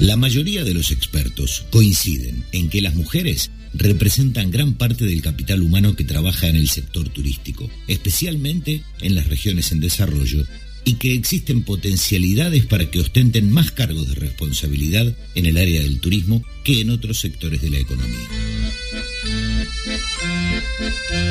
[0.00, 5.62] La mayoría de los expertos coinciden en que las mujeres representan gran parte del capital
[5.62, 10.44] humano que trabaja en el sector turístico, especialmente en las regiones en desarrollo,
[10.84, 15.98] y que existen potencialidades para que ostenten más cargos de responsabilidad en el área del
[15.98, 18.28] turismo que en otros sectores de la economía.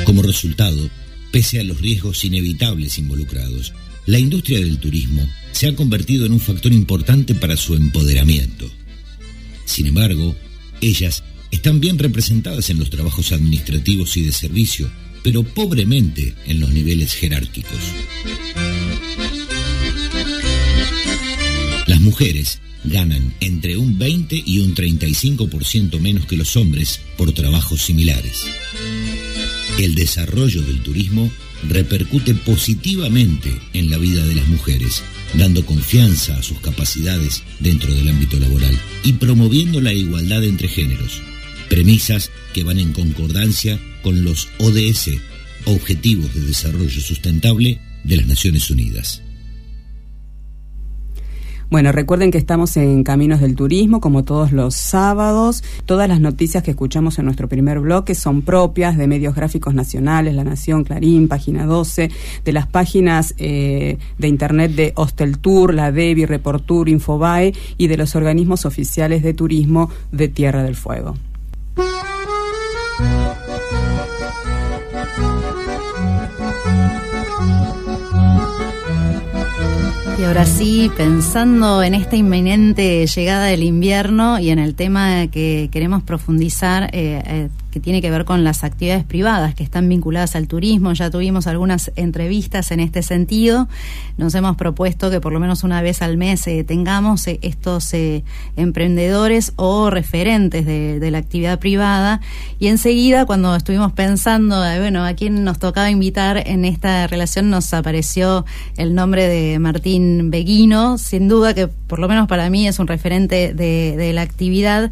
[0.04, 0.90] Como resultado,
[1.32, 3.72] pese a los riesgos inevitables involucrados,
[4.04, 8.70] la industria del turismo se ha convertido en un factor importante para su empoderamiento.
[9.64, 10.36] Sin embargo,
[10.82, 14.90] ellas están bien representadas en los trabajos administrativos y de servicio,
[15.22, 17.78] pero pobremente en los niveles jerárquicos.
[21.86, 27.82] Las mujeres ganan entre un 20 y un 35% menos que los hombres por trabajos
[27.82, 28.44] similares.
[29.78, 31.30] El desarrollo del turismo
[31.68, 35.02] repercute positivamente en la vida de las mujeres,
[35.34, 41.20] dando confianza a sus capacidades dentro del ámbito laboral y promoviendo la igualdad entre géneros,
[41.68, 45.10] premisas que van en concordancia con los ODS,
[45.66, 49.22] Objetivos de Desarrollo Sustentable de las Naciones Unidas.
[51.68, 55.64] Bueno, recuerden que estamos en Caminos del Turismo, como todos los sábados.
[55.84, 60.36] Todas las noticias que escuchamos en nuestro primer bloque son propias de medios gráficos nacionales,
[60.36, 62.08] La Nación, Clarín, Página 12,
[62.44, 67.96] de las páginas eh, de Internet de Hostel Tour, la Devi, Reportur, Infobae y de
[67.96, 71.16] los organismos oficiales de turismo de Tierra del Fuego.
[80.18, 85.68] Y ahora sí, pensando en esta inminente llegada del invierno y en el tema que
[85.70, 90.34] queremos profundizar, eh, eh que tiene que ver con las actividades privadas que están vinculadas
[90.34, 90.94] al turismo.
[90.94, 93.68] Ya tuvimos algunas entrevistas en este sentido.
[94.16, 97.92] Nos hemos propuesto que por lo menos una vez al mes eh, tengamos eh, estos
[97.92, 98.24] eh,
[98.56, 102.22] emprendedores o referentes de, la actividad privada.
[102.58, 107.74] Y enseguida, cuando estuvimos pensando, bueno, a quién nos tocaba invitar en esta relación, nos
[107.74, 108.46] apareció
[108.78, 110.96] el nombre de Martín Beguino.
[110.96, 114.90] Sin duda que por lo menos para mí es un referente de, la actividad.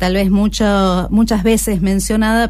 [0.00, 1.80] tal vez mucho, muchas veces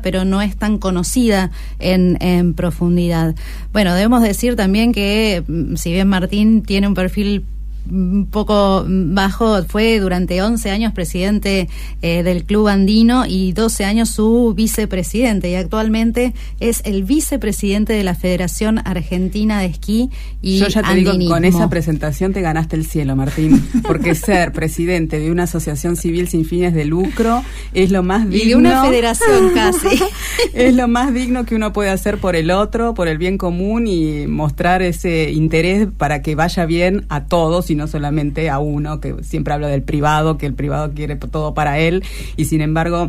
[0.02, 3.34] pero no es tan conocida en, en profundidad.
[3.72, 7.44] Bueno, debemos decir también que mm, si bien Martín tiene un perfil
[7.90, 11.68] un poco bajo, fue durante 11 años presidente
[12.02, 18.04] eh, del Club Andino y 12 años su vicepresidente y actualmente es el vicepresidente de
[18.04, 22.76] la Federación Argentina de Esquí y Yo ya te digo, con esa presentación te ganaste
[22.76, 27.42] el cielo, Martín, porque ser presidente de una asociación civil sin fines de lucro
[27.74, 28.44] es lo más digno.
[28.44, 30.02] Y de una federación casi.
[30.54, 33.86] es lo más digno que uno puede hacer por el otro, por el bien común
[33.86, 39.00] y mostrar ese interés para que vaya bien a todos y no solamente a uno,
[39.00, 42.04] que siempre habla del privado, que el privado quiere todo para él,
[42.36, 43.08] y sin embargo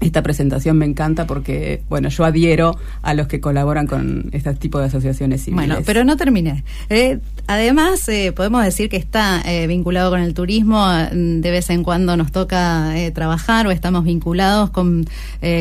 [0.00, 4.78] esta presentación me encanta porque, bueno, yo adhiero a los que colaboran con este tipo
[4.78, 5.46] de asociaciones.
[5.50, 6.64] Bueno, pero no terminé.
[6.90, 10.86] Eh, además, eh, podemos decir que está eh, vinculado con el turismo.
[11.12, 15.06] De vez en cuando nos toca trabajar o estamos vinculados con,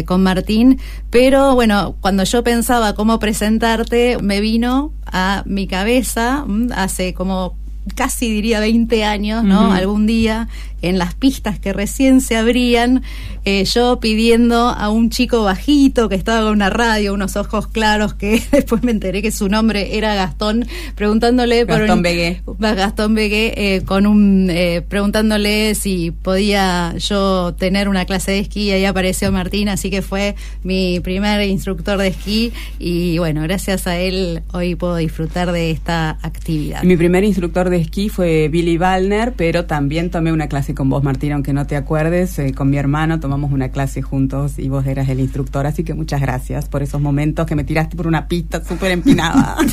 [0.06, 0.80] con Martín.
[1.10, 7.56] Pero bueno, cuando yo pensaba cómo presentarte, me vino a mi cabeza mm, hace como
[7.94, 9.72] casi diría 20 años, ¿no?
[9.72, 10.48] Algún día
[10.82, 13.04] en las pistas que recién se abrían,
[13.44, 18.14] eh, yo pidiendo a un chico bajito que estaba con una radio, unos ojos claros,
[18.14, 22.42] que después me enteré que su nombre era Gastón, preguntándole por Gastón Begué.
[22.60, 28.64] Gastón Begué, eh, con un, eh, preguntándole si podía yo tener una clase de esquí,
[28.64, 33.88] y ahí apareció Martín, así que fue mi primer instructor de esquí y bueno, gracias
[33.88, 36.84] a él hoy puedo disfrutar de esta actividad.
[36.84, 41.04] Mi primer instructor de esquí fue Billy Wallner, pero también tomé una clase con vos,
[41.04, 44.86] Martín, aunque no te acuerdes, eh, con mi hermano tomamos una clase juntos y vos
[44.86, 48.28] eras el instructor, así que muchas gracias por esos momentos que me tiraste por una
[48.28, 49.58] pista súper empinada.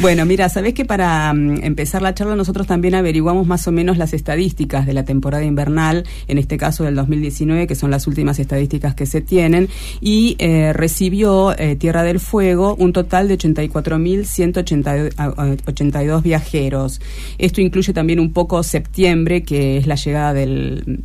[0.00, 3.98] Bueno, mira, sabes que para mm, empezar la charla nosotros también averiguamos más o menos
[3.98, 8.38] las estadísticas de la temporada invernal, en este caso del 2019, que son las últimas
[8.38, 9.68] estadísticas que se tienen,
[10.00, 17.02] y eh, recibió eh, Tierra del Fuego un total de 84.182 viajeros.
[17.36, 21.04] Esto incluye también un poco septiembre, que es la llegada del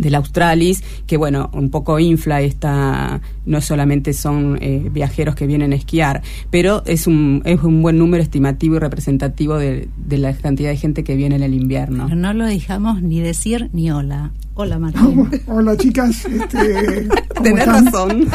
[0.00, 5.72] del Australis, que bueno, un poco infla esta, no solamente son eh, viajeros que vienen
[5.72, 10.70] a esquiar, pero es un, es un buen número estimativo y representativo de, la cantidad
[10.70, 12.08] de gente que viene en el invierno.
[12.08, 14.32] no lo dejamos ni decir ni hola.
[14.54, 15.28] Hola Martín.
[15.46, 16.24] hola chicas.
[16.24, 17.08] Este,
[17.42, 18.26] Tenés razón.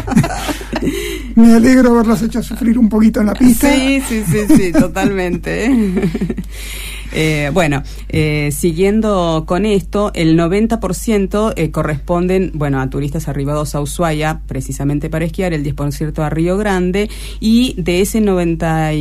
[1.35, 3.69] Me alegro haberlas hecho sufrir un poquito en la pista.
[3.69, 5.69] Sí, sí, sí, sí, totalmente.
[7.15, 13.81] Eh, bueno, eh, siguiendo con esto, el 90% eh, corresponden, bueno, a turistas arribados a
[13.81, 18.91] Ushuaia, precisamente para esquiar, el 10% a Río Grande, y de ese 90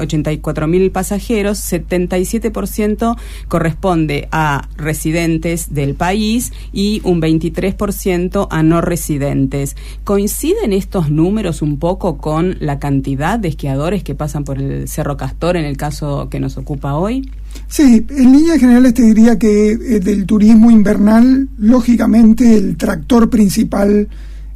[0.00, 3.16] 84 mil pasajeros, 77%
[3.48, 9.76] corresponde a residentes del país y un 23% a no residentes.
[10.04, 15.16] ¿Coinciden estos números un poco con la cantidad de esquiadores que pasan por el Cerro
[15.16, 17.30] Castor en el caso que nos ocupa hoy?
[17.68, 24.08] Sí, en líneas generales te diría que eh, del turismo invernal, lógicamente el tractor principal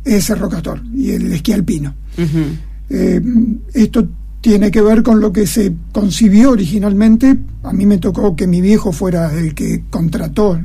[0.04, 1.94] es el rocator y el esquí alpino.
[2.88, 3.20] Eh,
[3.72, 4.08] esto
[4.46, 7.36] tiene que ver con lo que se concibió originalmente.
[7.64, 10.60] A mí me tocó que mi viejo fuera el que contrató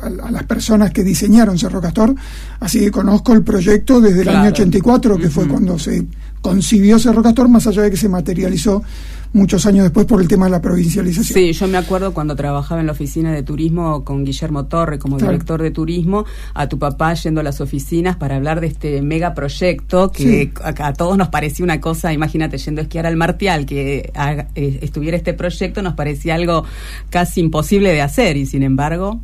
[0.00, 2.14] a, las personas que diseñaron Cerro Castor,
[2.60, 6.06] así que conozco el proyecto desde el año 84, que fue cuando se
[6.40, 8.82] concibió Cerro Castor, más allá de que se materializó
[9.32, 11.34] muchos años después por el tema de la provincialización.
[11.34, 15.18] Sí, yo me acuerdo cuando trabajaba en la oficina de turismo con Guillermo Torre como
[15.18, 20.10] director de turismo, a tu papá yendo a las oficinas para hablar de este megaproyecto
[20.10, 24.12] que a, todos nos parecía una cosa, imagínate, yendo a esquiar al Martial, que
[24.54, 26.64] eh, estuviera este proyecto, nos parecía algo
[27.10, 29.20] casi imposible de hacer y sin embargo...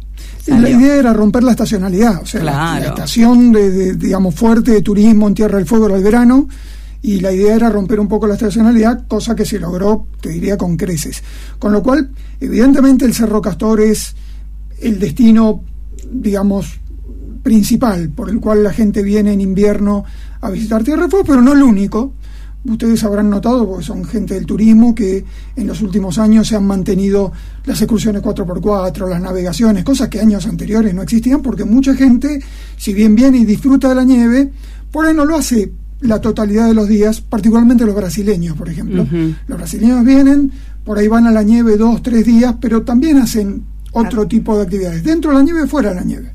[0.46, 5.26] La idea era romper la estacionalidad, o sea, la, estación de, digamos, fuerte de turismo
[5.26, 6.48] en Tierra del Fuego era el verano,
[7.04, 10.56] y la idea era romper un poco la estacionalidad, cosa que se logró, te diría,
[10.56, 11.22] con creces.
[11.58, 14.16] Con lo cual, evidentemente el Cerro Castor es
[14.80, 15.62] el destino,
[16.10, 16.80] digamos,
[17.42, 20.02] principal por el cual la gente viene en invierno
[20.40, 22.14] a visitar Tierra Fuego, pero no el único.
[22.64, 26.66] Ustedes habrán notado, porque son gente del turismo, que en los últimos años se han
[26.66, 27.32] mantenido
[27.66, 32.42] las excursiones 4x4, las navegaciones, cosas que años anteriores no existían, porque mucha gente,
[32.78, 34.50] si bien viene y disfruta de la nieve,
[34.90, 35.70] por ahí no lo hace
[36.04, 39.06] la totalidad de los días, particularmente los brasileños, por ejemplo.
[39.46, 40.52] Los brasileños vienen,
[40.84, 43.62] por ahí van a la nieve dos, tres días, pero también hacen
[43.92, 46.28] otro tipo de actividades, dentro de la nieve, fuera de la nieve.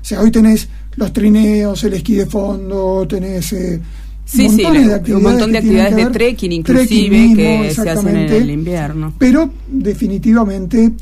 [0.00, 3.52] O sea, hoy tenés los trineos, el esquí de fondo, tenés...
[3.52, 3.80] Eh,
[4.22, 9.12] Sí, sí, un montón de actividades de trekking inclusive que se hacen en el invierno.
[9.18, 10.92] Pero definitivamente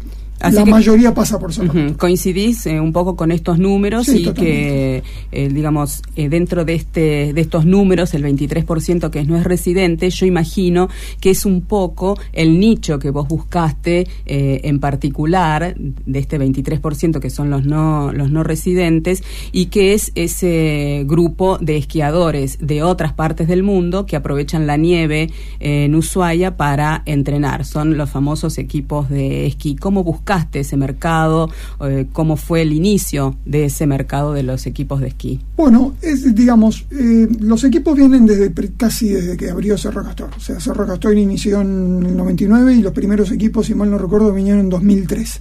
[0.41, 1.97] la mayoría pasa por Cerro.
[1.97, 7.33] Coincidís eh, un poco con estos números y que, eh, digamos, eh, dentro de este
[7.33, 10.89] de estos números, el 23% que no es residente, yo imagino
[11.21, 17.31] que es un poco el nicho que vos buscaste en particular de este 23% que
[17.31, 19.23] son los no los no residentes
[19.53, 24.77] y que es ese grupo de esquiadores de otras partes del mundo que aprovechan la
[24.77, 27.65] nieve en Ushuaia para entrenar.
[27.65, 29.77] Son los famosos equipos de esquí.
[29.77, 31.51] ¿Cómo buscas ese mercado?
[31.81, 35.41] Eh, ¿Cómo fue el inicio de ese mercado de los equipos de esquí?
[35.57, 40.31] Bueno, es, digamos, eh, los equipos vienen desde casi desde que abrió Cerro Castor.
[40.37, 43.99] O sea, Cerro Castor inició en el 99 y los primeros equipos, si mal no
[43.99, 45.41] recuerdo, vinieron en 2003.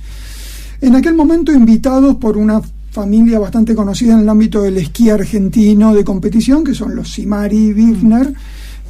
[0.81, 5.93] En aquel momento invitados por una familia bastante conocida en el ámbito del esquí argentino
[5.93, 8.33] de competición, que son los Simari Wigner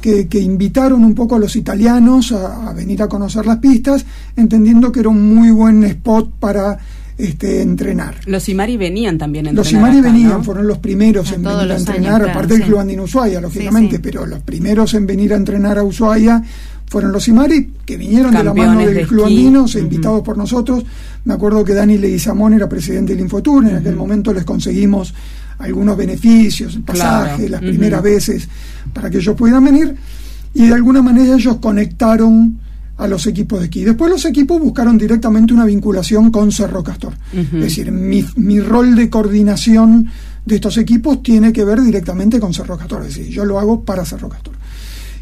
[0.00, 4.04] que, invitaron un poco a los italianos a, venir a conocer las pistas,
[4.36, 6.78] entendiendo que era un muy buen spot para
[7.16, 8.16] este, entrenar.
[8.26, 9.66] Los Imari venían también a entrenar.
[9.66, 13.40] Los Imari venían, fueron los primeros en venir a entrenar, aparte del Club Andino Ushuaia,
[13.40, 16.42] lógicamente, pero los primeros en venir a entrenar a Ushuaia
[16.86, 20.84] fueron los Imari, que vinieron de la mano del Club Andino, invitados por nosotros.
[21.24, 25.12] Me acuerdo que Dani Leguizamón era presidente del Infotur, en aquel momento les conseguimos
[25.58, 28.48] algunos beneficios, pasajes, las primeras veces,
[28.92, 29.94] para que ellos pudieran venir,
[30.54, 32.60] y de alguna manera ellos conectaron
[32.96, 33.84] a los equipos de esquí.
[33.84, 37.14] Después los equipos buscaron directamente una vinculación con Cerro Castor.
[37.32, 40.08] Es decir, mi, mi rol de coordinación
[40.44, 43.84] de estos equipos tiene que ver directamente con Cerro Castor, es decir, yo lo hago
[43.84, 44.54] para Cerro Castor.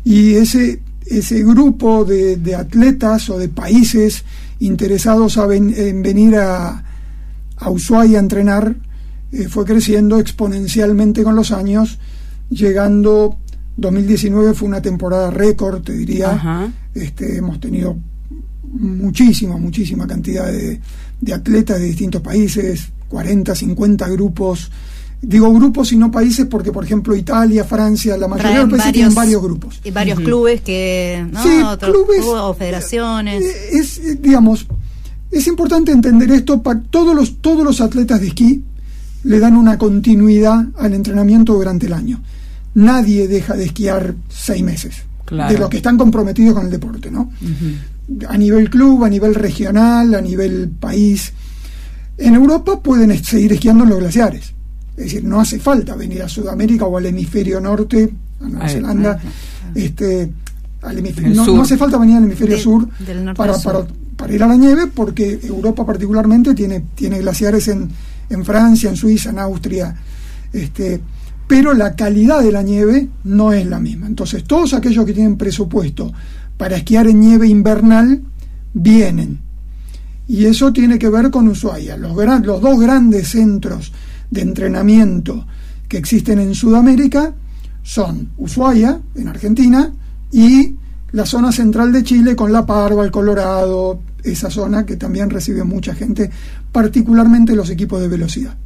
[0.04, 4.24] Y ese ese grupo de, atletas o de países
[4.58, 6.82] interesados en venir a,
[7.58, 8.74] a Ushuaia a entrenar
[9.42, 11.98] eh, fue creciendo exponencialmente con los años,
[12.50, 13.38] llegando
[13.76, 16.72] 2019 fue una temporada récord, te diría.
[16.94, 17.96] Este, hemos tenido
[18.62, 20.80] muchísima, muchísima cantidad de,
[21.20, 24.70] de atletas de distintos países, 40, 50 grupos
[25.22, 28.92] Digo grupos y no países porque, por ejemplo, Italia, Francia, la mayoría de los países
[28.92, 29.80] tienen varios grupos.
[29.82, 31.42] Y varios clubes que, ¿no?
[31.42, 33.42] Sí, clubes, o federaciones.
[33.42, 34.66] Eh, es, eh, digamos,
[35.30, 36.62] es importante entender esto.
[36.62, 38.62] Para todos los, todos los atletas de esquí
[39.26, 42.20] le dan una continuidad al entrenamiento durante el año.
[42.74, 45.02] Nadie deja de esquiar seis meses.
[45.30, 47.32] De los que están comprometidos con el deporte, ¿no?
[48.28, 51.32] A nivel club, a nivel regional, a nivel país.
[52.16, 54.56] En Europa pueden seguir esquiando en los glaciares
[54.96, 58.10] es decir, no hace falta venir a Sudamérica o al hemisferio norte,
[58.40, 59.20] a Nueva Zelanda,
[59.74, 60.30] este,
[60.82, 62.88] al hemisferio, no, hace falta venir al hemisferio sur
[63.36, 63.54] para,
[64.16, 67.90] para, ir a la nieve, porque Europa particularmente tiene, tiene glaciares en,
[68.28, 69.94] en Francia, en Suiza, en Austria,
[70.52, 71.00] este,
[71.46, 74.06] pero la calidad de la nieve no es la misma.
[74.06, 76.12] Entonces, todos aquellos que tienen presupuesto
[76.56, 78.22] para esquiar en nieve invernal
[78.72, 79.40] vienen.
[80.28, 81.96] Y eso tiene que ver con Ushuaia.
[81.96, 83.92] Los, los dos grandes centros
[84.30, 85.46] de entrenamiento
[85.88, 87.32] que existen en Sudamérica
[87.82, 89.92] son Ushuaia, en Argentina,
[90.32, 90.74] y
[91.12, 95.64] la zona central de Chile con La Parva, el Colorado, esa zona que también recibe
[95.64, 96.30] mucha gente,
[96.72, 98.56] particularmente los equipos de velocidad.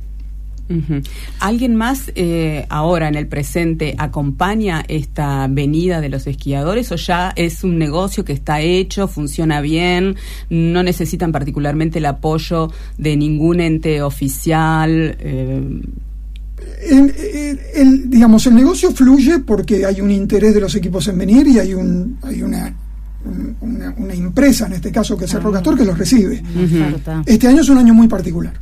[1.40, 7.32] ¿Alguien más eh, ahora en el presente acompaña esta venida de los esquiadores o ya
[7.34, 10.14] es un negocio que está hecho, funciona bien,
[10.48, 15.16] no necesitan particularmente el apoyo de ningún ente oficial?
[15.18, 15.80] Eh?
[17.74, 21.58] El, digamos, el negocio fluye porque hay un interés de los equipos en venir y
[21.58, 22.72] hay, un, hay una,
[23.60, 25.50] una, empresa, en este caso que es el ah.
[25.52, 26.42] Castor, que los recibe.
[27.26, 28.54] Este año es un año muy particular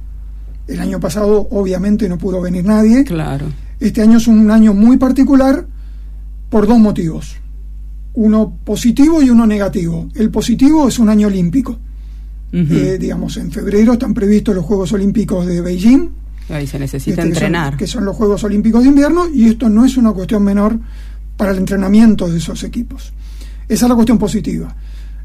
[0.68, 3.04] el año pasado obviamente no pudo venir nadie.
[3.04, 3.46] Claro.
[3.80, 5.66] Este año es un año muy particular
[6.50, 7.36] por dos motivos.
[8.14, 10.08] Uno positivo y uno negativo.
[10.14, 11.78] El positivo es un año olímpico.
[12.50, 16.08] Eh, digamos, en febrero están previstos los Juegos Olímpicos de Beijing.
[16.48, 17.76] Ahí se necesita este, entrenar.
[17.76, 20.78] Que son, los Juegos Olímpicos de invierno y esto no es una cuestión menor
[21.36, 23.12] para el entrenamiento de esos equipos.
[23.68, 24.74] Esa es la cuestión positiva.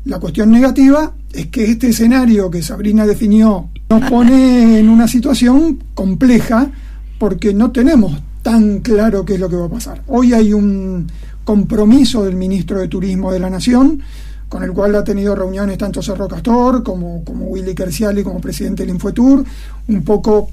[0.05, 5.81] La cuestión negativa es que este escenario que Sabrina definió nos pone en una situación
[5.93, 6.69] compleja
[7.17, 10.01] porque no tenemos tan claro qué es lo que va a pasar.
[10.07, 11.07] Hoy hay un
[11.45, 14.01] compromiso del ministro de Turismo de la Nación,
[14.49, 18.83] con el cual ha tenido reuniones tanto Cerro Castor como, como Willy Kerciali como presidente
[18.83, 19.45] del Infotour,
[19.87, 20.49] un poco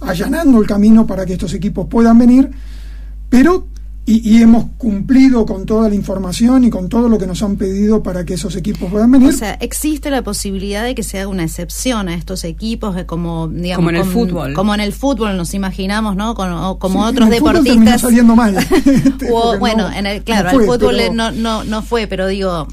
[0.00, 2.50] allanando el camino para que estos equipos puedan venir,
[3.28, 3.66] pero
[4.06, 8.02] y, hemos cumplido con toda la información y con todo lo que nos han pedido
[8.02, 9.28] para que esos equipos puedan venir.
[9.28, 13.06] O sea, existe la posibilidad de que se haga una excepción a estos equipos, de
[13.06, 14.54] como, digamos, como en el fútbol.
[14.54, 16.34] Como en el fútbol nos imaginamos, ¿no?
[16.34, 18.00] Como, como otros en el deportistas.
[18.00, 18.56] saliendo mal.
[19.60, 22.66] bueno, en el, claro, el fútbol no, no, no fue, pero digo,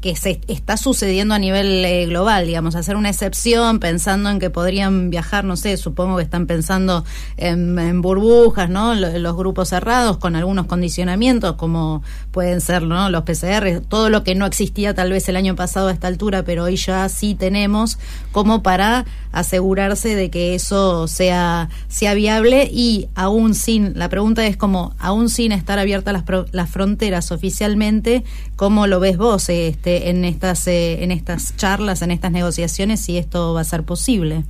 [0.00, 4.50] que se está sucediendo a nivel eh, global, digamos, hacer una excepción pensando en que
[4.50, 7.04] podrían viajar, no sé, supongo que están pensando
[7.36, 8.94] en, burbujas, ¿no?
[8.94, 12.02] Los, grupos cerrados con algunos condicionamientos como
[12.32, 13.10] pueden ser, ¿no?
[13.10, 16.42] Los PCR, todo lo que no existía tal vez el año pasado a esta altura,
[16.42, 17.98] pero hoy ya sí tenemos
[18.32, 24.56] como para asegurarse de que eso sea, sea viable y aún sin, la pregunta es
[24.56, 28.24] como, aún sin estar abiertas las, las fronteras oficialmente,
[28.56, 33.18] ¿cómo lo ves vos este, en, estas, eh, en estas charlas, en estas negociaciones, si
[33.18, 34.44] esto va a ser posible?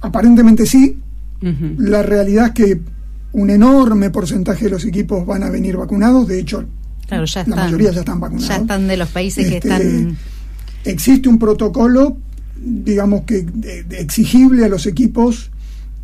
[0.00, 0.98] Aparentemente sí.
[1.78, 2.80] La realidad es que
[3.32, 6.66] un enorme porcentaje de los equipos van a venir vacunados, de hecho,
[7.06, 8.48] claro, ya la mayoría ya están vacunados.
[8.48, 10.18] Ya están de los países que este, están...
[10.84, 12.16] Existe un protocolo
[12.60, 13.46] digamos que
[13.90, 15.50] exigible a los equipos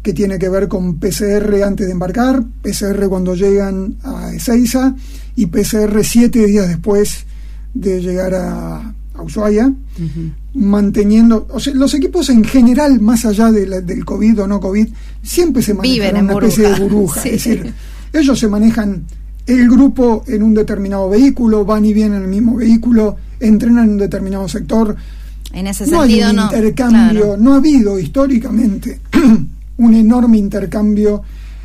[0.03, 4.95] que tiene que ver con PCR antes de embarcar, PCR cuando llegan a Ezeiza
[5.35, 7.27] y PCR siete días después
[7.81, 9.73] de llegar a, Ushuaia,
[10.53, 14.89] manteniendo, o sea, los equipos en general, más allá del COVID o no COVID,
[15.23, 17.73] siempre se manejan en una especie de burbuja, es decir,
[18.13, 19.05] ellos se manejan
[19.47, 23.91] el grupo en un determinado vehículo, van y vienen en el mismo vehículo, entrenan en
[23.93, 24.97] un determinado sector.
[25.53, 29.01] En ese no sentido, hay un intercambio, no ha habido históricamente
[29.79, 31.23] un enorme intercambio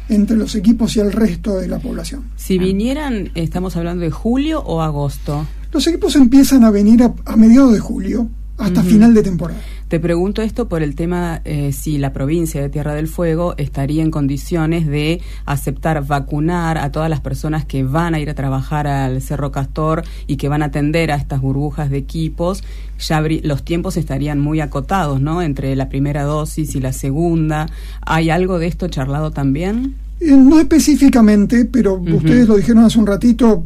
[0.10, 2.26] entre los equipos y el resto de la población.
[2.36, 5.48] Si vinieran, estamos hablando de julio o agosto.
[5.72, 9.60] Los equipos empiezan a venir a, mediados de julio hasta final de temporada.
[9.88, 14.02] Te pregunto esto por el tema eh, si la provincia de Tierra del Fuego estaría
[14.02, 18.88] en condiciones de aceptar vacunar a todas las personas que van a ir a trabajar
[18.88, 22.64] al Cerro Castor y que van a atender a estas burbujas de equipos.
[23.00, 25.42] Ya los tiempos estarían muy acotados, ¿no?
[25.42, 27.68] Entre la primera dosis y la segunda.
[28.02, 29.96] ¿Hay algo de esto charlado también?
[30.22, 33.66] Eh, no específicamente, pero ustedes lo dijeron hace un ratito,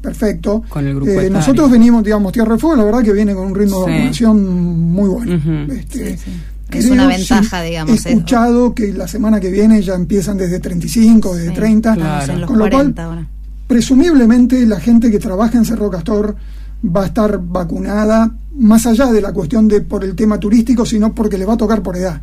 [0.00, 0.62] perfecto.
[0.68, 3.46] Con el grupo eh, nosotros venimos, digamos, Tierra del Fuego, la verdad que viene con
[3.46, 5.72] un ritmo de vacunación muy bueno.
[5.72, 6.18] Este,
[6.70, 8.06] es una ventaja, digamos.
[8.06, 12.70] He escuchado que la semana que viene ya empiezan desde 35, desde 30, con lo
[12.70, 12.94] cual,
[13.66, 16.36] presumiblemente la gente que trabaja en Cerro Castor
[16.84, 21.14] va a estar vacunada, más allá de la cuestión de por el tema turístico, sino
[21.14, 22.20] porque le va a tocar por edad.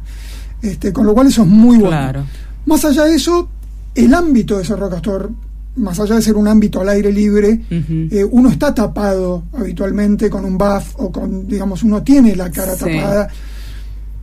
[0.62, 2.26] Este, con lo cual eso es muy bueno.
[2.66, 3.50] Más allá de eso,
[3.94, 5.32] el ámbito de Cerro Castor,
[5.76, 10.46] más allá de ser un ámbito al aire libre, eh, uno está tapado habitualmente con
[10.46, 13.28] un buff o con, digamos, uno tiene la cara tapada.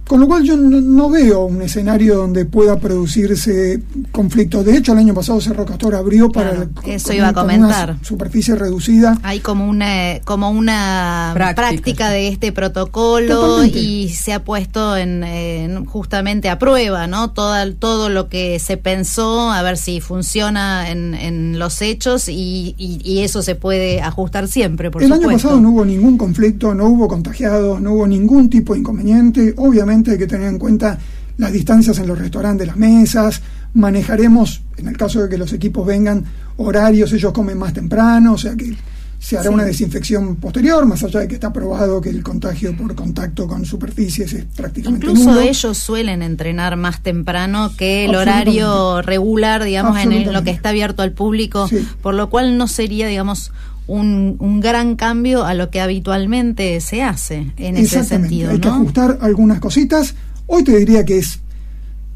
[0.06, 4.64] Con lo cual yo no, veo un escenario donde pueda producirse conflicto.
[4.64, 7.96] De hecho, el año pasado Cerro Castor abrió para eso iba a comentar.
[8.02, 9.18] superficie reducida.
[9.22, 16.48] Hay como una como una práctica, de este protocolo y se ha puesto en, justamente
[16.48, 17.30] a prueba, ¿no?
[17.30, 22.74] Todo todo lo que se pensó a ver si funciona en, los hechos y,
[23.22, 24.90] eso se puede ajustar siempre.
[24.90, 28.72] Por el año pasado no hubo ningún conflicto, no hubo contagiados, no hubo ningún tipo
[28.72, 29.54] de inconveniente.
[29.56, 30.98] Obviamente hay que tener en cuenta
[31.38, 33.42] las distancias en los restaurantes, las mesas,
[33.74, 36.24] manejaremos, en el caso de que los equipos vengan,
[36.56, 38.76] horarios, ellos comen más temprano, o sea que
[39.22, 42.92] se hará una desinfección posterior, más allá de que está probado que el contagio por
[42.96, 49.62] contacto con superficies es prácticamente Incluso ellos suelen entrenar más temprano que el horario regular,
[49.62, 51.70] digamos, en lo que está abierto al público,
[52.02, 53.52] por lo cual no sería, digamos,
[53.86, 58.50] un, un, gran cambio a lo que habitualmente se hace en ese sentido.
[58.50, 60.14] Hay que ajustar algunas cositas.
[60.46, 61.40] Hoy te diría que es,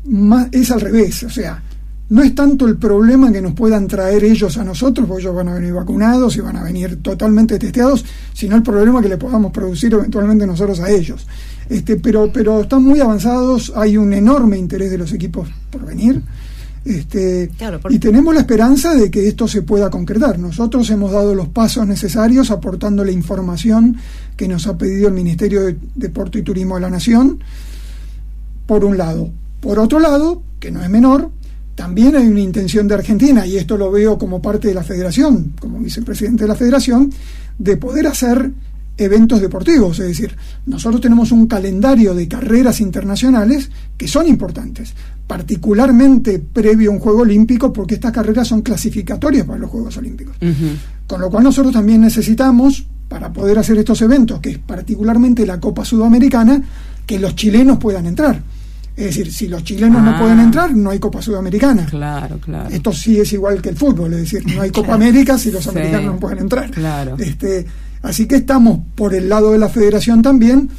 [0.04, 1.62] más, es al revés, o sea,
[2.08, 5.48] no es tanto el problema que nos puedan traer ellos a nosotros, porque ellos van
[5.48, 9.50] a venir vacunados y van a venir totalmente testeados, sino el problema que le podamos
[9.52, 11.26] producir eventualmente nosotros a ellos.
[11.68, 16.22] Este, pero, pero están muy avanzados, hay un enorme interés de los equipos por venir.
[16.86, 17.50] Este,
[17.90, 20.38] Y tenemos la esperanza de que esto se pueda concretar.
[20.38, 23.96] Nosotros hemos dado los pasos necesarios aportando la información
[24.36, 27.40] que nos ha pedido el Ministerio de Deporte y Turismo de la Nación,
[28.66, 29.30] por un lado.
[29.60, 31.30] Por otro lado, que no es menor,
[31.74, 35.54] también hay una intención de Argentina, y esto lo veo como parte de la federación,
[35.58, 37.12] como vicepresidente de la federación,
[37.58, 38.52] de poder hacer
[38.96, 40.34] eventos deportivos, es decir,
[40.66, 44.94] nosotros tenemos un calendario de carreras internacionales que son importantes,
[45.26, 50.36] particularmente previo a un Juego Olímpico, porque estas carreras son clasificatorias para los Juegos Olímpicos.
[51.06, 55.60] Con lo cual nosotros también necesitamos, para poder hacer estos eventos, que es particularmente la
[55.60, 56.60] Copa Sudamericana,
[57.04, 58.42] que los chilenos puedan entrar.
[58.96, 60.44] Es decir, si los chilenos no pueden ah.
[60.44, 61.84] entrar, no hay Copa Sudamericana.
[61.84, 62.70] Claro, claro.
[62.70, 65.66] Esto sí es igual que el fútbol, es decir, no hay Copa América si los
[65.68, 66.70] americanos no pueden entrar.
[66.70, 67.14] Claro.
[67.18, 67.66] Este,
[68.06, 70.70] Así que estamos por el lado de la federación también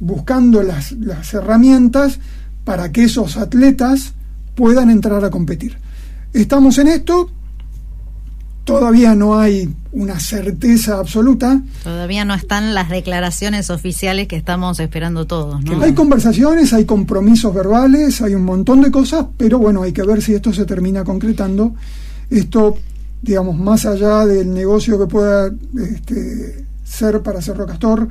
[0.00, 0.94] buscando las,
[1.34, 2.18] herramientas
[2.64, 4.14] para que esos atletas
[4.54, 5.76] puedan entrar a competir.
[6.32, 7.30] Estamos en esto,
[8.64, 11.60] todavía no hay una certeza absoluta.
[11.84, 15.62] Todavía no están las declaraciones oficiales que estamos esperando todos.
[15.62, 15.82] ¿no?
[15.82, 20.22] Hay conversaciones, hay compromisos verbales, hay un montón de cosas, pero bueno, hay que ver
[20.22, 21.74] si esto se termina concretando.
[22.30, 22.78] Esto
[23.22, 28.08] digamos, más allá del negocio que pueda este, ser para Cerro Castor,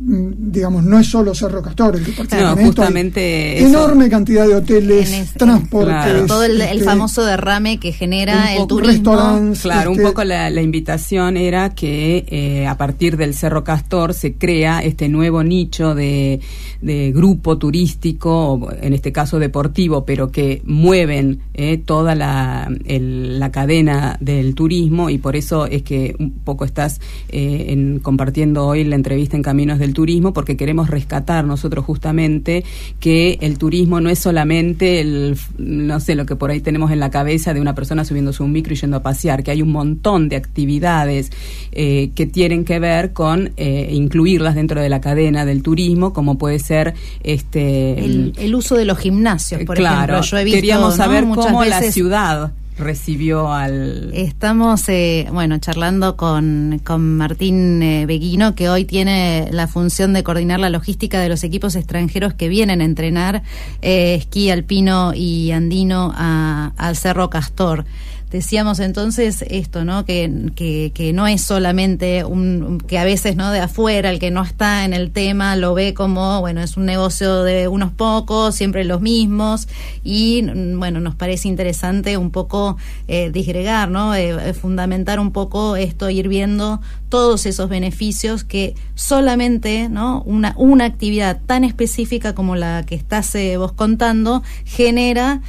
[0.00, 6.26] digamos, no es solo Cerro Castor el que participa justamente enorme cantidad de hoteles, transportes.
[6.26, 9.16] Todo el, este, famoso derrame que genera el turismo.
[9.60, 14.34] Claro, un este, poco la, invitación era que eh, a partir del Cerro Castor se
[14.34, 16.40] crea este nuevo nicho de,
[16.80, 24.54] grupo turístico, en este caso deportivo, pero que mueven eh, toda la, la cadena del
[24.54, 29.36] turismo y por eso es que un poco estás eh, en, compartiendo hoy la entrevista
[29.36, 32.64] en Caminos del turismo porque queremos rescatar nosotros justamente
[33.00, 37.00] que el turismo no es solamente el, no sé, lo que por ahí tenemos en
[37.00, 39.72] la cabeza de una persona subiéndose un micro y yendo a pasear, que hay un
[39.72, 41.30] montón de actividades
[41.72, 46.38] eh, que tienen que ver con eh, incluirlas dentro de la cadena del turismo, como
[46.38, 50.20] puede ser este el, uso de los gimnasios, por ejemplo.
[50.22, 54.10] Yo he visto, queríamos saber cómo la ciudad recibió al...
[54.14, 60.22] Estamos, eh, bueno, charlando con, con Martín eh, Beguino, que hoy tiene la función de
[60.22, 63.42] coordinar la logística de los equipos extranjeros que vienen a entrenar
[63.82, 67.84] eh, esquí alpino y andino al Cerro Castor.
[68.30, 70.04] Decíamos entonces esto, ¿no?
[70.04, 73.50] Que, que, no es solamente un, que a veces, ¿no?
[73.50, 76.84] De afuera, el que no está en el tema lo ve como, bueno, es un
[76.84, 79.66] negocio de unos pocos, siempre los mismos,
[80.04, 80.42] y
[80.74, 82.76] bueno, nos parece interesante un poco
[83.06, 84.14] eh, disgregar, ¿no?
[84.14, 90.20] Eh, eh, fundamentar un poco esto, ir viendo todos esos beneficios que solamente, ¿no?
[90.26, 95.40] Una, una actividad tan específica como la que estás vos contando genera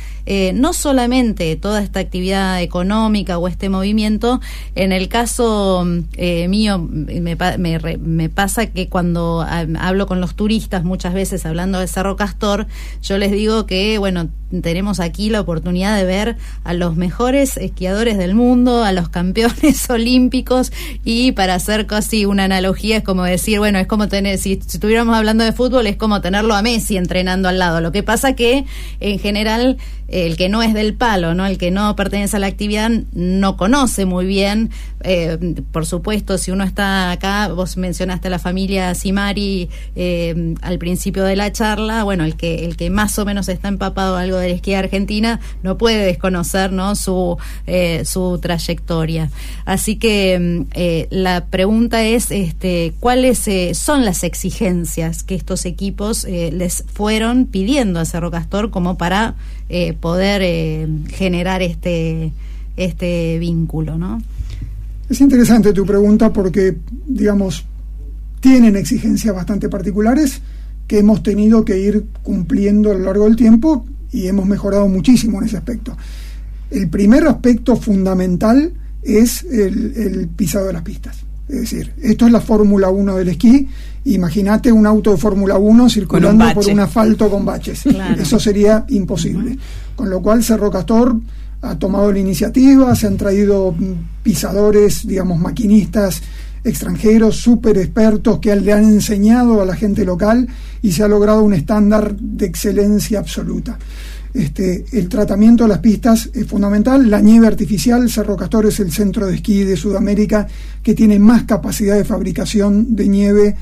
[0.53, 4.41] no solamente toda esta actividad económica o este movimiento,
[4.75, 9.45] en el caso eh, mío me, me, pasa que cuando
[9.79, 12.67] hablo con los turistas, muchas veces hablando de Cerro Castor,
[13.01, 14.29] yo les digo que, bueno,
[14.61, 19.89] tenemos aquí la oportunidad de ver a los mejores esquiadores del mundo, a los campeones
[19.89, 20.71] olímpicos
[21.03, 24.77] y para hacer casi una analogía es como decir, bueno, es como tener, si, si
[24.77, 27.81] estuviéramos hablando de fútbol, es como tenerlo a Messi entrenando al lado.
[27.81, 28.65] Lo que pasa que
[28.99, 29.77] en general
[30.11, 31.45] el que no es del palo, ¿no?
[31.45, 34.69] El que no pertenece a la actividad no conoce muy bien.
[35.01, 35.37] Eh,
[35.71, 41.23] por supuesto, si uno está acá, vos mencionaste a la familia Simari eh, al principio
[41.23, 44.49] de la charla, bueno, el que, el que más o menos está empapado algo de
[44.49, 46.95] la esquí argentina no puede desconocer, ¿no?
[46.95, 49.31] Su, eh, su trayectoria.
[49.63, 53.47] Así que la pregunta es, este, ¿cuáles
[53.77, 59.35] son las exigencias que estos equipos les fueron pidiendo a Cerro Castor como para
[59.71, 62.31] eh, poder eh, generar este,
[62.79, 64.21] este vínculo, ¿no?
[65.09, 66.77] Es interesante tu pregunta porque,
[67.07, 67.65] digamos,
[68.39, 70.41] tienen exigencias bastante particulares
[70.87, 75.39] que hemos tenido que ir cumpliendo a lo largo del tiempo y hemos mejorado muchísimo
[75.39, 75.95] en ese aspecto.
[76.71, 78.71] El primer aspecto fundamental
[79.03, 81.17] es el, el pisado de las pistas.
[81.49, 83.67] Es decir, esto es la Fórmula 1 del esquí.
[84.05, 87.87] Imagínate un auto de Fórmula 1 circulando por un asfalto con baches.
[88.19, 89.57] Eso sería imposible.
[89.95, 91.19] Con lo cual Cerro Castor
[91.61, 93.75] ha tomado la iniciativa, se han traído
[94.23, 96.21] pisadores, digamos, maquinistas
[96.63, 100.47] extranjeros súper expertos que le han enseñado a la gente local
[100.81, 103.77] y se ha logrado un estándar de excelencia absoluta.
[104.33, 107.09] Este, el tratamiento de las pistas es fundamental.
[107.09, 110.47] La nieve artificial, Cerro Castor es el centro de esquí de Sudamérica
[110.83, 113.55] que tiene más capacidad de fabricación de nieve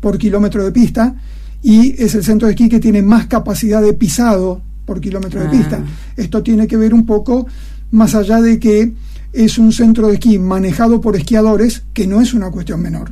[0.00, 1.14] por kilómetro de pista
[1.62, 5.48] y es el centro de esquí que tiene más capacidad de pisado por kilómetro de
[5.48, 5.80] pista.
[5.82, 6.12] Ah.
[6.16, 7.46] Esto tiene que ver un poco
[7.90, 8.92] más allá de que
[9.32, 13.10] es un centro de esquí manejado por esquiadores, que no es una cuestión menor,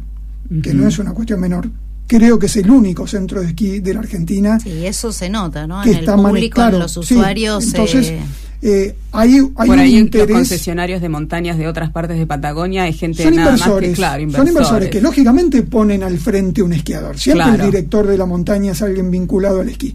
[0.63, 1.69] que no es una cuestión menor
[2.07, 4.61] creo que es el único centro de esquí de la Argentina.
[4.61, 5.83] Sí, eso se nota, ¿no?
[5.83, 7.65] en el público, en los usuarios.
[7.65, 8.23] entonces, eh,
[8.61, 12.93] eh, hay, hay Por ahí los concesionarios de montañas de otras partes de Patagonia hay
[12.93, 14.53] gente son nada inversores, más que, claro, inversores.
[14.53, 17.19] Son inversores que lógicamente ponen al frente un esquiador.
[17.19, 19.95] Siempre el director de la montaña es alguien vinculado al esquí.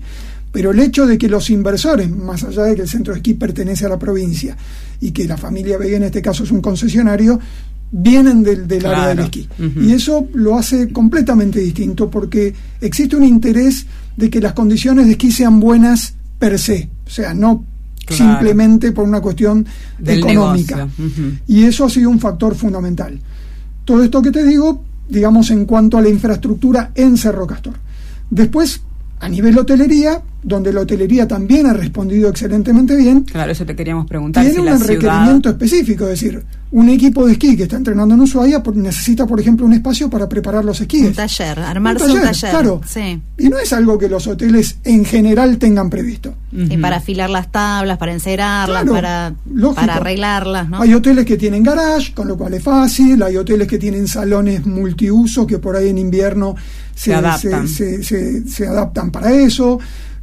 [0.51, 3.33] Pero el hecho de que los inversores, más allá de que el centro de esquí
[3.33, 4.57] pertenece a la provincia
[5.01, 7.39] y que la familia Vega en este caso es un concesionario,
[7.91, 9.47] vienen del, del área del esquí.
[9.81, 13.85] Y eso lo hace completamente distinto porque existe un interés
[14.15, 17.63] de que las condiciones de esquí sean buenas per se, o sea, no
[18.09, 19.65] simplemente por una cuestión
[20.05, 20.87] económica.
[21.47, 23.19] Y eso ha sido un factor fundamental.
[23.85, 27.75] Todo esto que te digo, digamos, en cuanto a la infraestructura en Cerro Castor.
[28.29, 28.81] Después,
[29.19, 33.21] a nivel hotelería, donde la hotelería también ha respondido excelentemente bien.
[33.23, 34.45] Claro, eso te queríamos preguntar.
[34.45, 38.61] Tiene un requerimiento específico, es decir, un equipo de esquí que está entrenando en Ushuaia
[38.75, 41.07] necesita, por ejemplo, un espacio para preparar los esquíes.
[41.07, 42.51] Un taller, armarse un taller.
[42.51, 42.81] Claro.
[43.37, 46.35] Y no es algo que los hoteles en general tengan previsto.
[46.51, 49.33] Y para afilar las tablas, para encerarlas, para,
[49.75, 50.81] para arreglarlas, ¿no?
[50.81, 53.23] Hay hoteles que tienen garage, con lo cual es fácil.
[53.23, 56.55] Hay hoteles que tienen salones multiuso que por ahí en invierno
[56.93, 57.67] se, adaptan.
[57.67, 59.79] se adaptan para eso.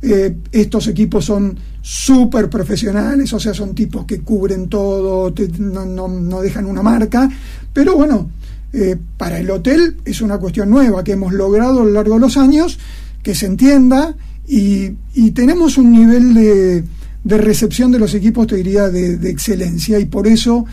[0.06, 6.66] Eh, estos equipos son súper profesionales, o sea, son tipos que cubren todo, no, dejan
[6.66, 7.26] una marca,
[7.72, 8.30] pero bueno,
[8.74, 12.20] eh, para el hotel es una cuestión nueva que hemos logrado a lo largo de
[12.20, 12.78] los años,
[13.22, 14.14] que se entienda
[14.46, 14.90] y,
[15.30, 16.84] tenemos un nivel de,
[17.38, 20.66] recepción de los equipos, te diría, de, de, excelencia y por eso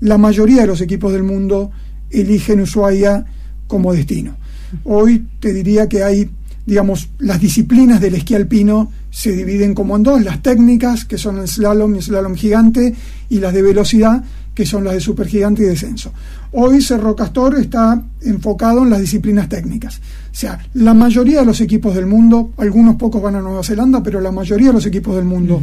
[0.00, 1.70] la mayoría de los equipos del mundo
[2.10, 3.24] eligen Ushuaia
[3.66, 4.36] como destino.
[4.84, 6.30] Hoy te diría que hay
[6.66, 11.38] digamos, las disciplinas del esquí alpino se dividen como en dos, las técnicas, que son
[11.38, 12.94] el slalom y el slalom gigante,
[13.28, 16.12] y las de velocidad, que son las de supergigante y descenso.
[16.52, 19.96] Hoy Cerro Castor está enfocado en las disciplinas técnicas.
[19.96, 24.02] O sea, la mayoría de los equipos del mundo, algunos pocos van a Nueva Zelanda,
[24.02, 25.60] pero la mayoría de los equipos del mundo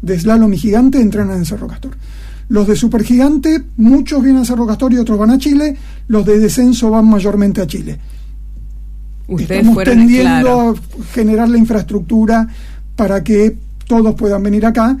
[0.00, 1.96] de slalom y gigante entrenan en Cerro Castor.
[2.48, 5.76] Los de Supergigante, muchos vienen a Cerro Castor y otros van a Chile,
[6.08, 7.98] los de descenso van mayormente a Chile.
[9.28, 10.74] Ustedes Estamos tendiendo a
[11.12, 12.48] generar la infraestructura
[12.96, 13.56] para que
[13.86, 14.96] todos puedan venir acá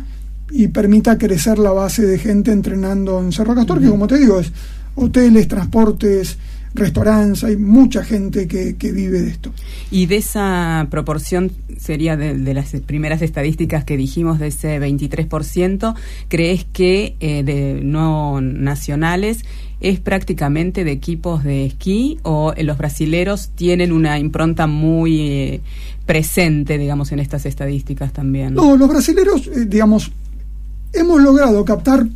[0.50, 4.38] y permita crecer la base de gente entrenando en Cerro Castor, que como te digo,
[4.38, 4.52] es
[4.94, 6.38] hoteles, transportes,
[6.74, 9.52] restaurantes, hay mucha gente que, vive de esto.
[9.90, 15.94] Y de esa proporción, sería de, las primeras estadísticas que dijimos, de ese 23%,
[16.28, 19.44] ¿crees que eh, de no nacionales
[19.82, 25.60] es prácticamente de equipos de esquí o los brasileros tienen una impronta muy eh,
[26.06, 28.54] presente, digamos, en estas estadísticas también?
[28.54, 30.10] No, los brasileros, eh, digamos,
[30.92, 32.06] hemos logrado captar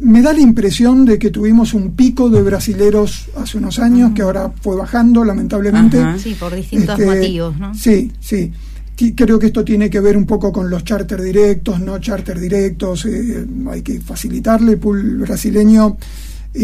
[0.00, 4.22] me da la impresión de que tuvimos un pico de brasileros hace unos años, que
[4.22, 5.98] ahora fue bajando, lamentablemente.
[6.18, 7.74] Sí, por distintos este, motivos, ¿no?
[7.74, 8.52] Sí, sí.
[9.14, 13.04] Creo que esto tiene que ver un poco con los charter directos, no charter directos.
[13.04, 14.72] Eh, hay que facilitarle.
[14.72, 15.98] El pool brasileño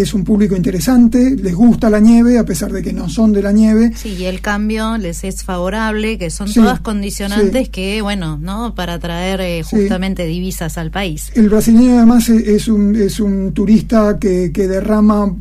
[0.00, 3.42] es un público interesante, les gusta la nieve a pesar de que no son de
[3.42, 3.92] la nieve.
[3.94, 8.74] Sí, y el cambio les es favorable, que son todas condicionantes que, bueno, ¿no?
[8.74, 11.30] Para traer eh, justamente divisas al país.
[11.34, 15.34] El brasileño además es un, es un turista que, que derrama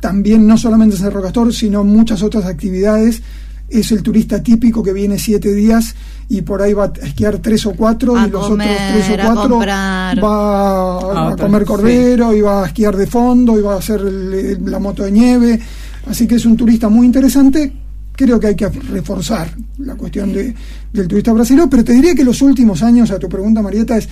[0.00, 3.22] también no solamente en Cerro Castor, sino muchas otras actividades.
[3.68, 5.94] Es el turista típico que viene siete días
[6.30, 9.58] y por ahí va a esquiar tres o cuatro y los otros tres o cuatro
[9.58, 14.78] va a, comer cordero y va a esquiar de fondo y va a hacer la
[14.78, 15.58] moto de nieve.
[16.06, 17.72] Así que es un turista muy interesante.
[18.12, 20.54] Creo que hay que reforzar la cuestión de,
[20.92, 24.08] del turista brasileño, pero te diría que los últimos años, a tu pregunta Marieta, es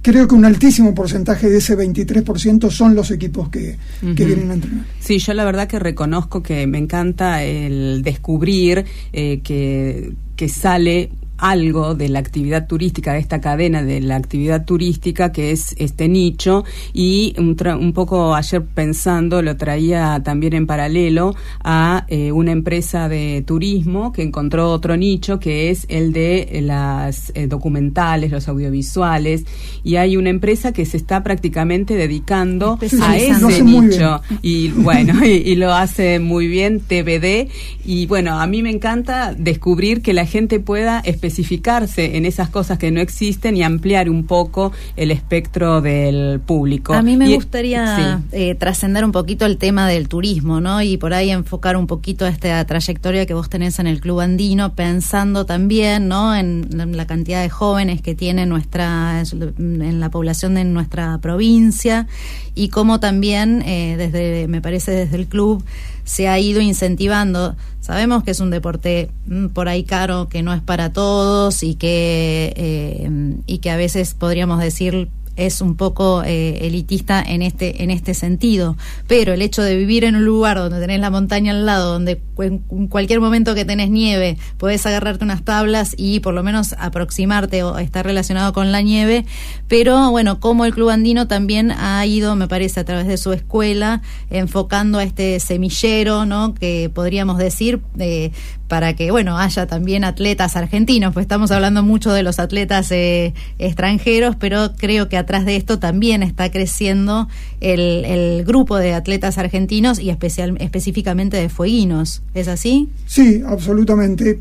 [0.00, 4.84] creo que un altísimo porcentaje de ese 23% son los equipos que, vienen a entrenar.
[5.00, 11.10] Sí, yo la verdad que reconozco que me encanta el descubrir eh, que, que sale
[11.38, 16.08] algo de la actividad turística, de esta cadena de la actividad turística que es este
[16.08, 16.64] nicho.
[16.92, 23.08] Y un, un poco ayer pensando lo traía también en paralelo a eh, una empresa
[23.08, 29.44] de turismo que encontró otro nicho que es el de las eh, documentales, los audiovisuales.
[29.84, 34.20] Y hay una empresa que se está prácticamente dedicando a ese nicho.
[34.42, 37.48] Y bueno y, y lo hace muy bien TVD
[37.84, 42.78] y bueno a mí me encanta descubrir que la gente pueda especificarse en esas cosas
[42.78, 46.94] que no existen y ampliar un poco el espectro del público.
[46.94, 50.82] A mí me gustaría eh, trascender un poquito el tema del turismo, ¿no?
[50.82, 54.74] Y por ahí enfocar un poquito esta trayectoria que vos tenés en el Club Andino,
[54.74, 56.34] pensando también, ¿no?
[56.34, 62.06] En, la cantidad de jóvenes que tiene nuestra, en la población de nuestra provincia
[62.54, 65.62] y cómo también, eh, desde, me parece desde el club,
[66.08, 67.54] se ha ido incentivando.
[67.80, 71.74] Sabemos que es un deporte mm, por ahí caro, que no es para todos y
[71.74, 73.10] que, eh,
[73.46, 78.12] y que a veces podríamos decir es un poco eh, elitista en este, en este
[78.12, 78.76] sentido.
[79.06, 82.20] Pero el hecho de vivir en un lugar donde tenés la montaña al lado, donde
[82.38, 82.58] en
[82.88, 87.78] cualquier momento que tenés nieve, podés agarrarte unas tablas y por lo menos aproximarte o
[87.78, 89.24] estar relacionado con la nieve.
[89.68, 93.32] Pero bueno, como el Club Andino también ha ido, me parece, a través de su
[93.32, 96.54] escuela, enfocando a este semillero, ¿no?
[96.54, 98.32] Que podríamos decir, eh,
[98.68, 103.32] para que, bueno, haya también atletas argentinos, pues estamos hablando mucho de los atletas eh,
[103.58, 107.28] extranjeros, pero creo que atrás de esto también está creciendo
[107.60, 112.22] el, grupo de atletas argentinos y especial, específicamente de fueguinos.
[112.32, 112.88] ¿Es así?
[113.04, 114.40] Sí, absolutamente.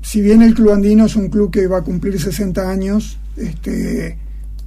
[0.00, 4.16] Si bien el Club Andino es un club que va a cumplir 60 años, este,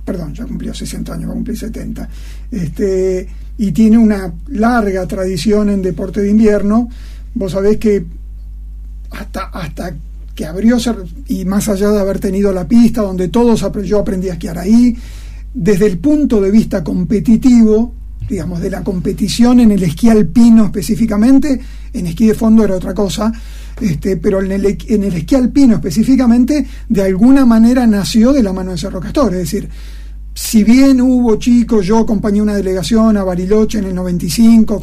[0.04, 2.10] perdón, ya cumplió 60 años, va a cumplir 70,
[2.52, 6.90] este, y tiene una larga tradición en deporte de invierno,
[7.36, 8.06] vos sabés que
[9.12, 9.96] hasta, hasta
[10.36, 10.78] que abrió,
[11.28, 14.98] y más allá de haber tenido la pista donde todos, yo aprendí a esquiar ahí,
[15.54, 17.94] desde el punto de vista competitivo,
[18.28, 21.60] digamos, de la competición en el esquí alpino específicamente,
[21.94, 23.32] en esquí de fondo era otra cosa,
[23.80, 28.54] este, pero en el, en el esquí alpino específicamente, de alguna manera nació de la
[28.54, 29.70] mano de Cerro Castor, es decir,
[30.36, 34.82] si bien hubo chicos, yo acompañé una delegación a Bariloche en el 95.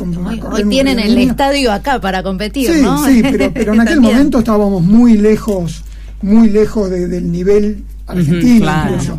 [0.53, 3.05] hoy, tienen el estadio acá para competir, sí, ¿no?
[3.05, 3.21] Sí,
[3.53, 5.83] pero, en aquel momento estábamos muy lejos,
[6.23, 9.19] muy lejos del nivel argentino incluso.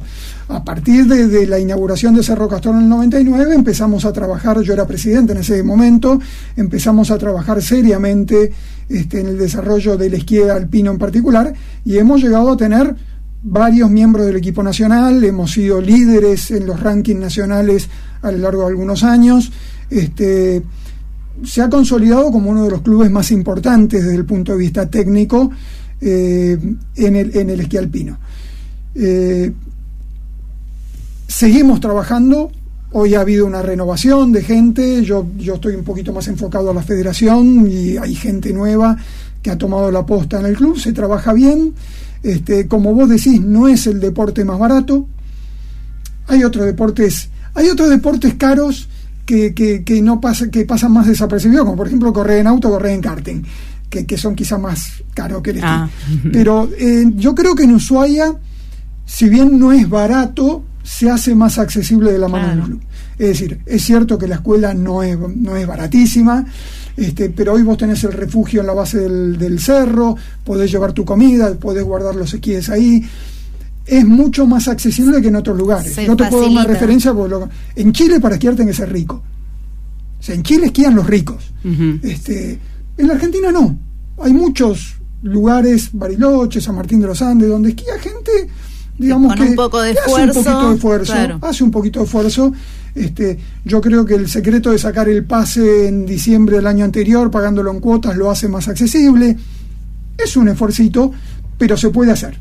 [0.52, 4.74] A partir de, la inauguración de Cerro Castor en el 99 empezamos a trabajar, yo
[4.74, 6.20] era presidente en ese momento,
[6.58, 8.52] empezamos a trabajar seriamente
[8.89, 11.54] este, en el desarrollo del esquí alpino en particular
[11.86, 12.93] y hemos llegado a tener
[13.43, 17.88] varios miembros del equipo nacional, hemos sido líderes en los rankings nacionales
[18.22, 19.54] a lo largo de algunos años.
[19.89, 20.64] Este,
[21.45, 24.89] se ha consolidado como uno de los clubes más importantes desde el punto de vista
[24.89, 25.49] técnico
[26.02, 26.58] eh,
[26.97, 28.20] en, el, esquí alpino.
[28.93, 29.54] Eh,
[31.32, 32.51] seguimos trabajando.
[32.91, 36.73] Hoy ha habido una renovación de gente, yo, yo estoy un poquito más enfocado a
[36.73, 38.97] la federación y hay gente nueva
[39.41, 41.73] que ha tomado la posta en el club, se trabaja bien,
[42.21, 45.07] este, como vos decís, no es el deporte más barato,
[46.27, 48.89] hay otros deportes, hay otros deportes caros
[49.25, 52.91] que, que, no pasa, que pasan más desapercibidos, como por ejemplo correr en auto, correr
[52.91, 53.43] en karting,
[53.89, 55.89] que, que son quizás más caros que el ah.
[56.34, 58.36] Pero eh, yo creo que en Ushuaia,
[59.05, 62.82] si bien no es barato, se hace más accesible de la mano del club.
[63.17, 66.45] Es decir, es cierto que la escuela no es, no es baratísima,
[66.97, 70.93] este, pero hoy vos tenés el refugio en la base del, del cerro, podés llevar
[70.93, 73.07] tu comida, podés guardar los esquíes ahí.
[73.86, 75.95] Es mucho más accesible que en otros lugares.
[76.07, 77.13] no te puedo dar una referencia,
[77.75, 79.23] en Chile para esquiar tenés que ser rico.
[80.19, 81.51] O sea, en Chile esquían los ricos.
[82.03, 82.59] este,
[82.97, 83.77] en la Argentina no.
[84.19, 88.32] Hay muchos lugares, Bariloche, San Martín de los Andes, donde esquía gente
[89.02, 92.06] digamos que, un poco de esfuerzo, hace un poquito de esfuerzo, hace un poquito de
[92.06, 92.54] esfuerzo.
[92.93, 97.32] Este, yo creo que el secreto de sacar el pase en diciembre del año anterior,
[97.32, 99.38] pagándolo en cuotas, lo hace más accesible.
[100.18, 101.12] Es un esfuercito,
[101.58, 102.38] pero se puede hacer.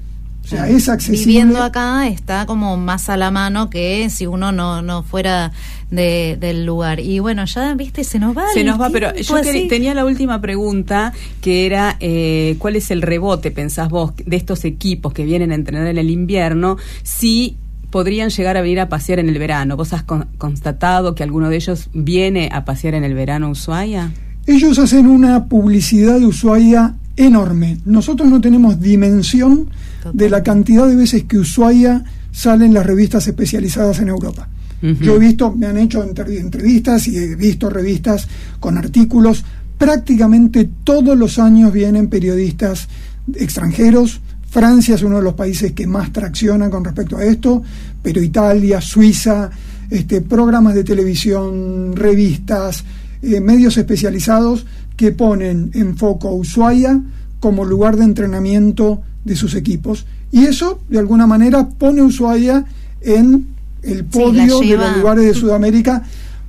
[0.50, 1.24] O sea, es accesible.
[1.24, 5.52] Viviendo acá está como más a la mano que si uno no, no fuera
[5.92, 6.98] de, del lugar.
[6.98, 8.46] Y bueno, ya viste, se nos va.
[8.52, 13.00] Se nos va, pero yo tenía la última pregunta que era, eh, ¿cuál es el
[13.00, 16.78] rebote, pensás vos, de estos equipos que vienen a entrenar en el invierno?
[17.04, 17.56] Si
[17.90, 19.76] podrían llegar a venir a pasear en el verano.
[19.76, 24.12] ¿Vos has constatado que alguno de ellos viene a pasear en el verano a Ushuaia?
[24.46, 29.70] Ellos hacen una publicidad de Ushuaia enorme.Nosotros no tenemos dimensión
[30.12, 34.48] de la cantidad de veces que Ushuaia sale en las revistas especializadas en Europa.
[34.82, 38.26] Yo he visto, me han hecho entrevistas y he visto revistas
[38.58, 39.44] con artículos.
[39.76, 42.88] Prácticamente todos los años vienen periodistas
[43.34, 44.20] extranjeros.
[44.48, 47.62] Francia es uno de los países que más tracciona con respecto a esto,
[48.02, 49.50] pero Italia, Suiza,
[49.90, 52.82] este, programas de televisión, revistas,
[53.22, 54.64] eh, medios especializados
[55.00, 57.00] que ponen en foco a Ushuaia
[57.40, 60.04] como lugar de entrenamiento de sus equipos.
[60.30, 62.66] Y eso, de alguna manera, pone a Ushuaia
[63.00, 63.46] en
[63.82, 66.02] el podio de los lugares de Sudamérica,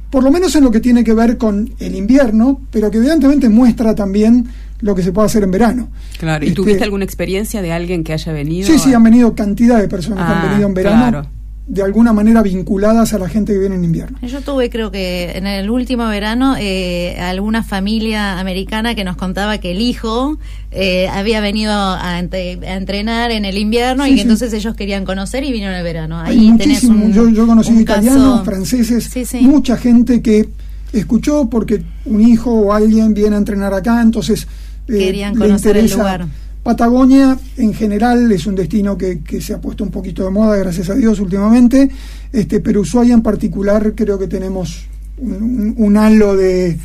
[0.10, 3.48] por lo menos en lo que tiene que ver con el invierno, pero que evidentemente
[3.48, 4.46] muestra también
[4.82, 5.88] lo que se puede hacer en verano.
[6.20, 8.68] Claro, ¿y este, tuviste alguna experiencia de alguien que haya venido?
[8.68, 11.41] Sí, sí, han venido cantidad de personas que han ah, venido en verano
[11.72, 14.18] de alguna manera vinculadas a la gente que viene en invierno.
[14.24, 19.58] Yo tuve, creo que en el último verano, eh, alguna familia americana que nos contaba
[19.60, 20.38] que el hijo
[20.72, 25.52] eh, había venido a, entrenar en el invierno y que entonces ellos querían conocer y
[25.54, 26.20] vinieron en el verano.
[26.20, 29.10] Ahí tenés un, yo, yo conocí italianos, franceses,
[29.40, 30.50] mucha gente que
[30.92, 34.46] escuchó porque un hijo o alguien viene a entrenar acá, entonces
[34.90, 36.28] eh, querían conocer el lugar
[36.64, 40.56] Patagonia en general es un destino que, que, se ha puesto un poquito de moda,
[40.58, 41.90] gracias a Dios, últimamente,
[42.32, 44.88] este, pero Ushuaia en particular creo que tenemos
[45.22, 46.78] un, halo de,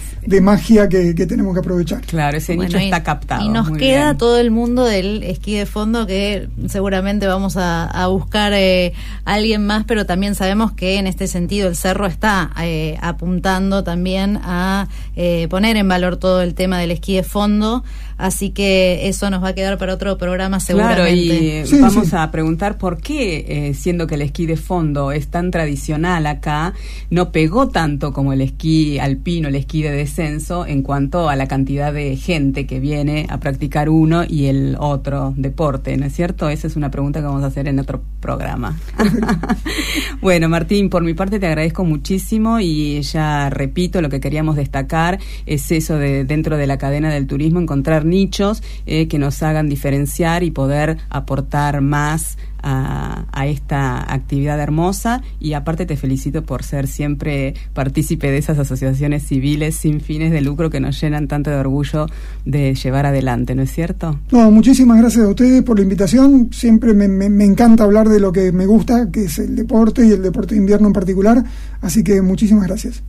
[0.43, 2.03] magia que, tenemos que aprovechar.
[2.03, 3.45] Claro, ese nicho está captado.
[3.45, 8.53] Y nos queda todo el mundo del esquí de fondo que seguramente vamos a, buscar
[8.53, 8.93] eh,
[9.25, 13.83] a alguien más, pero también sabemos que en este sentido el cerro está eh, apuntando
[13.83, 17.85] también a eh, poner en valor todo el tema del esquí de fondo.
[18.19, 21.65] Así que eso nos va a quedar para otro programa seguramente.
[21.65, 25.51] Claro, y vamos a preguntar por qué, siendo que el esquí de fondo es tan
[25.51, 26.73] tradicional acá,
[27.11, 31.49] no pegó tanto como el esquí alpino, el esquí de descenso, en cuanto a la
[31.49, 36.49] cantidad de gente que viene a practicar uno y el otro deporte, ¿no es cierto?
[36.49, 38.79] Esa es una pregunta que vamos a hacer en otro programa.
[40.21, 45.19] bueno, Martín, por mi parte te agradezco muchísimo y ya repito, lo que queríamos destacar
[45.47, 49.69] es eso de dentro de la cadena del turismo, encontrar nichos eh, que nos hagan
[49.69, 52.39] diferenciar y poder aportar más
[52.69, 59.23] a, esta actividad hermosa y aparte te felicito por ser siempre partícipe de esas asociaciones
[59.23, 62.07] civiles sin fines de lucro que nos llenan tanto de orgullo
[62.45, 64.19] de llevar adelante, ¿no es cierto?
[64.33, 66.49] No, muchísimas gracias a ustedes por la invitación.
[66.53, 70.11] Siempre me, me encanta hablar de lo que me gusta, que es el deporte y
[70.11, 71.45] el deporte de invierno en particular.
[71.81, 73.03] Así que muchísimas gracias.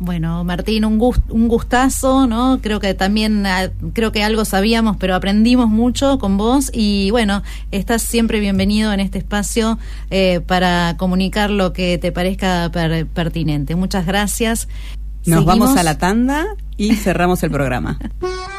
[0.00, 2.60] Bueno, Martín, un, un gustazo, ¿no?
[2.62, 7.42] Creo que también, ah, creo que algo sabíamos, pero aprendimos mucho con vos y bueno,
[7.72, 9.76] estás siempre bienvenido en este espacio
[10.10, 12.70] eh, para comunicar lo que te parezca
[13.12, 13.74] pertinente.
[13.74, 14.68] Muchas gracias.
[15.26, 16.46] Nos vamos a la tanda
[16.76, 17.98] y cerramos el programa.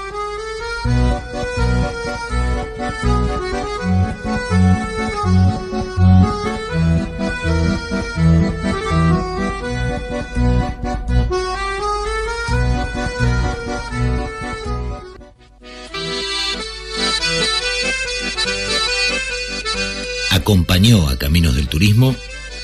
[20.49, 22.15] acompañó a Caminos del Turismo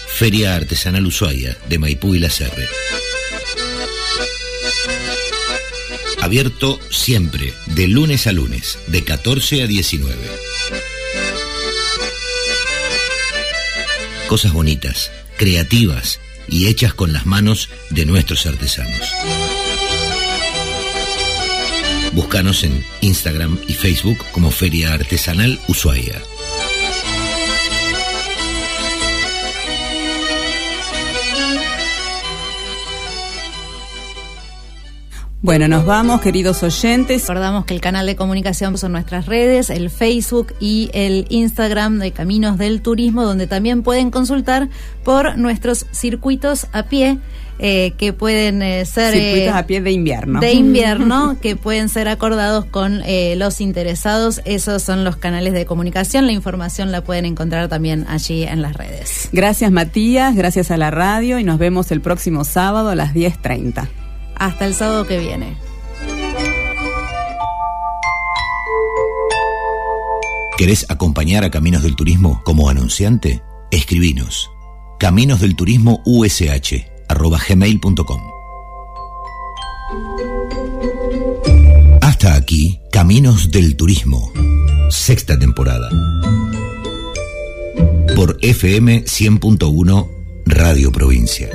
[0.08, 2.68] Feria Artesanal Ushuaia de Maipú y La Serre.
[6.20, 10.16] Abierto siempre, de lunes a lunes, de 14 a 19.
[14.30, 19.08] Cosas bonitas, creativas y hechas con las manos de nuestros artesanos.
[22.14, 26.20] Búscanos en Instagram y Facebook como Feria Artesanal Ushuaia.
[35.46, 37.22] Bueno, nos vamos, queridos oyentes.
[37.22, 42.10] Recordamos que el canal de comunicación son nuestras redes, el Facebook y el Instagram de
[42.10, 44.70] Caminos del Turismo, donde también pueden consultar
[45.04, 47.20] por nuestros circuitos a pie.
[47.58, 50.41] Eh, que pueden eh, ser circuitos eh, a pie de invierno.
[50.41, 53.04] de invierno que pueden ser acordados con
[53.38, 54.41] los interesados.
[54.46, 56.26] Esos son los canales de comunicación.
[56.26, 59.30] La información la pueden encontrar también allí en las redes.
[59.32, 60.36] Gracias Matías.
[60.36, 63.88] Gracias a la radio y nos vemos el próximo sábado a las 10.30
[64.36, 65.58] hasta el sábado que viene.
[70.58, 73.44] ¿Querés acompañar a Caminos del Turismo como anunciante?
[73.72, 74.52] Escribinos.
[75.00, 75.42] Caminos
[78.06, 78.22] del.
[82.02, 84.32] Hasta aquí, Caminos del Turismo,
[84.90, 85.90] sexta temporada.
[88.16, 90.10] Por FM 100.1
[90.46, 91.50] Radio Provincia.